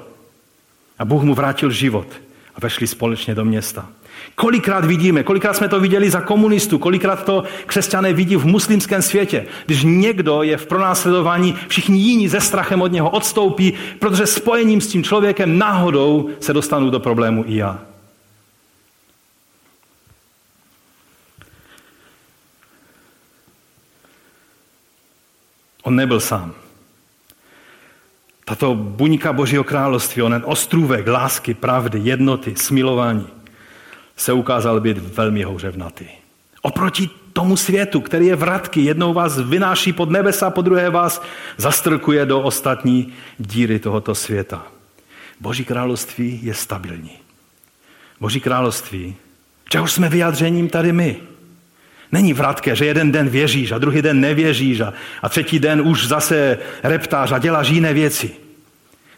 [0.98, 2.06] a Bůh mu vrátil život
[2.56, 3.88] a vešli společně do města.
[4.34, 9.46] Kolikrát vidíme, kolikrát jsme to viděli za komunistů, kolikrát to křesťané vidí v muslimském světě.
[9.66, 14.86] Když někdo je v pronásledování, všichni jiní ze strachem od něho odstoupí, protože spojením s
[14.86, 17.78] tím člověkem náhodou se dostanu do problému i já.
[25.82, 26.63] On nebyl sám.
[28.44, 33.26] Tato buňka Božího království, onen ostrůvek lásky, pravdy, jednoty, smilování,
[34.16, 36.06] se ukázal být velmi houřevnatý.
[36.62, 41.22] Oproti tomu světu, který je vratky, jednou vás vynáší pod nebesa, po druhé vás
[41.56, 44.66] zastrkuje do ostatní díry tohoto světa.
[45.40, 47.18] Boží království je stabilní.
[48.20, 49.16] Boží království,
[49.68, 51.16] čeho jsme vyjádřením tady my.
[52.14, 54.92] Není vratké, že jeden den věříš a druhý den nevěříš a,
[55.22, 58.30] a třetí den už zase reptáš a děláš jiné věci.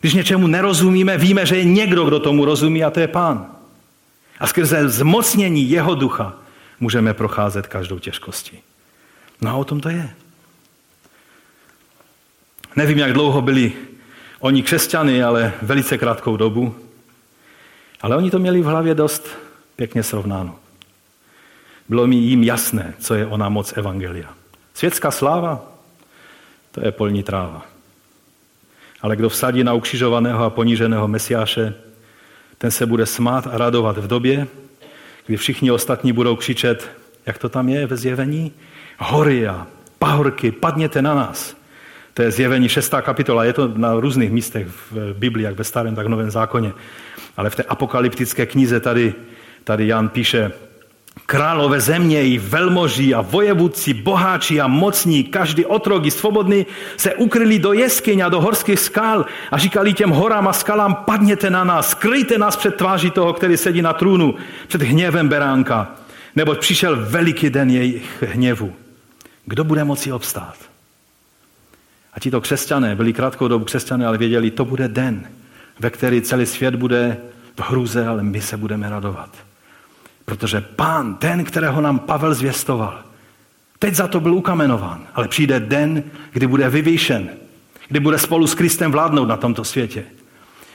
[0.01, 3.47] Když něčemu nerozumíme, víme, že je někdo, kdo tomu rozumí a to je Pán.
[4.41, 6.35] A skrze zmocnění jeho ducha
[6.81, 8.59] můžeme procházet každou těžkostí.
[9.41, 10.11] No a o tom to je.
[12.77, 13.73] Nevím, jak dlouho byli
[14.41, 16.75] oni křesťany, ale velice krátkou dobu.
[18.01, 19.29] Ale oni to měli v hlavě dost
[19.77, 20.66] pěkně srovnáno.
[21.89, 24.29] Bylo mi jim jasné, co je ona moc Evangelia.
[24.75, 25.73] Světská sláva,
[26.73, 27.67] to je polní tráva.
[29.03, 31.75] Ale kdo vsadí na ukřižovaného a poníženého Mesiáše,
[32.59, 34.47] ten se bude smát a radovat v době,
[35.27, 36.91] kdy všichni ostatní budou křičet,
[37.27, 38.53] jak to tam je ve zjevení?
[38.99, 39.67] Hory a
[39.99, 41.57] pahorky, padněte na nás.
[42.15, 42.95] To je zjevení 6.
[43.03, 46.73] kapitola, je to na různých místech v Biblii, jak ve starém, tak v novém zákoně.
[47.37, 49.15] Ale v té apokalyptické knize tady,
[49.65, 50.53] tady Jan píše,
[51.27, 57.59] Králové země i velmoží a vojevůdci, boháči a mocní, každý otrok i svobodný se ukryli
[57.59, 61.91] do jeskyň a do horských skal a říkali těm horám a skalám, padněte na nás,
[61.91, 64.35] skryjte nás před tváří toho, který sedí na trůnu,
[64.69, 65.95] před hněvem beránka,
[66.37, 68.73] neboť přišel veliký den jejich hněvu.
[69.45, 70.57] Kdo bude moci obstát?
[72.15, 75.29] A tito křesťané, byli krátkou dobu křesťané, ale věděli, to bude den,
[75.81, 77.17] ve který celý svět bude
[77.57, 79.31] v hruze, ale my se budeme radovat.
[80.27, 82.99] Protože pán, ten, kterého nám Pavel zvěstoval,
[83.79, 86.03] teď za to byl ukamenován, ale přijde den,
[86.33, 87.29] kdy bude vyvýšen,
[87.89, 90.05] kdy bude spolu s Kristem vládnout na tomto světě.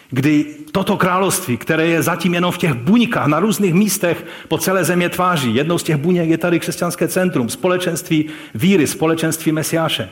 [0.10, 4.84] Kdy toto království, které je zatím jenom v těch buňkách na různých místech po celé
[4.84, 10.10] země tváří, jednou z těch buněk je tady křesťanské centrum, společenství víry, společenství Mesiáše,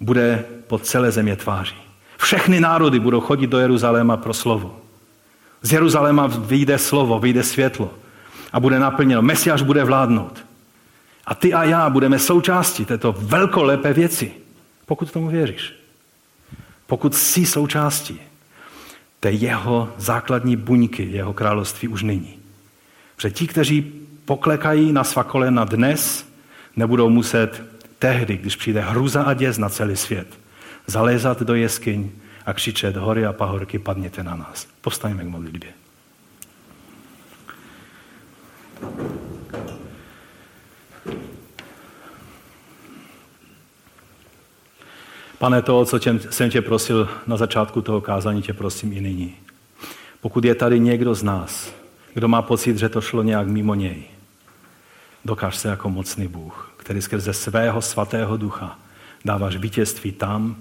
[0.00, 1.76] bude po celé země tváří.
[2.16, 4.80] Všechny národy budou chodit do Jeruzaléma pro slovo.
[5.62, 7.90] Z Jeruzaléma vyjde slovo, vyjde světlo
[8.52, 9.22] a bude naplněno.
[9.22, 10.44] Mesiáš bude vládnout.
[11.26, 14.32] A ty a já budeme součástí této velkolepé věci,
[14.86, 15.74] pokud tomu věříš.
[16.86, 18.20] Pokud jsi součástí
[19.20, 22.38] té jeho základní buňky, jeho království už nyní.
[23.16, 23.82] Protože ti, kteří
[24.24, 26.28] poklekají na svá kolena dnes,
[26.76, 27.62] nebudou muset
[27.98, 30.26] tehdy, když přijde hruza a děs na celý svět,
[30.86, 32.10] zalézat do jeskyň
[32.46, 34.66] a křičet hory a pahorky, padněte na nás.
[34.80, 35.81] Postaňme k modlitbě.
[45.38, 49.34] Pane, to, co tě, jsem tě prosil na začátku toho kázání, tě prosím i nyní.
[50.20, 51.74] Pokud je tady někdo z nás,
[52.14, 54.02] kdo má pocit, že to šlo nějak mimo něj,
[55.24, 58.78] dokáž se jako mocný Bůh, který skrze svého svatého ducha
[59.24, 60.56] dáváš vítězství tam,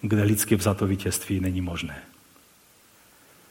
[0.00, 2.02] kde lidsky vzato vítězství není možné.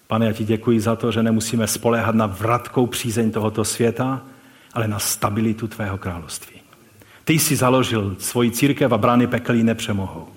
[0.08, 4.22] Pane, já ti děkuji za to, že nemusíme spoléhat na vratkou přízeň tohoto světa,
[4.74, 6.62] ale na stabilitu tvého království.
[7.24, 10.28] Ty jsi založil svoji církev a brány pekelí nepřemohou.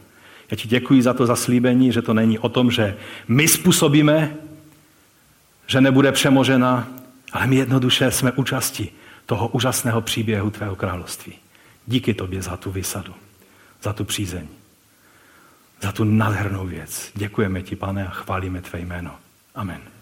[0.51, 2.97] Já ti děkuji za to zaslíbení, že to není o tom, že
[3.29, 4.37] my způsobíme,
[5.67, 6.89] že nebude přemožena,
[7.33, 8.89] ale my jednoduše jsme účasti
[9.27, 11.33] toho úžasného příběhu tvého království.
[11.87, 13.15] Díky tobě za tu vysadu,
[13.83, 14.49] za tu přízeň,
[15.83, 17.11] za tu nádhernou věc.
[17.15, 19.11] Děkujeme ti, pane, a chválíme tvé jméno.
[19.59, 19.98] Amen.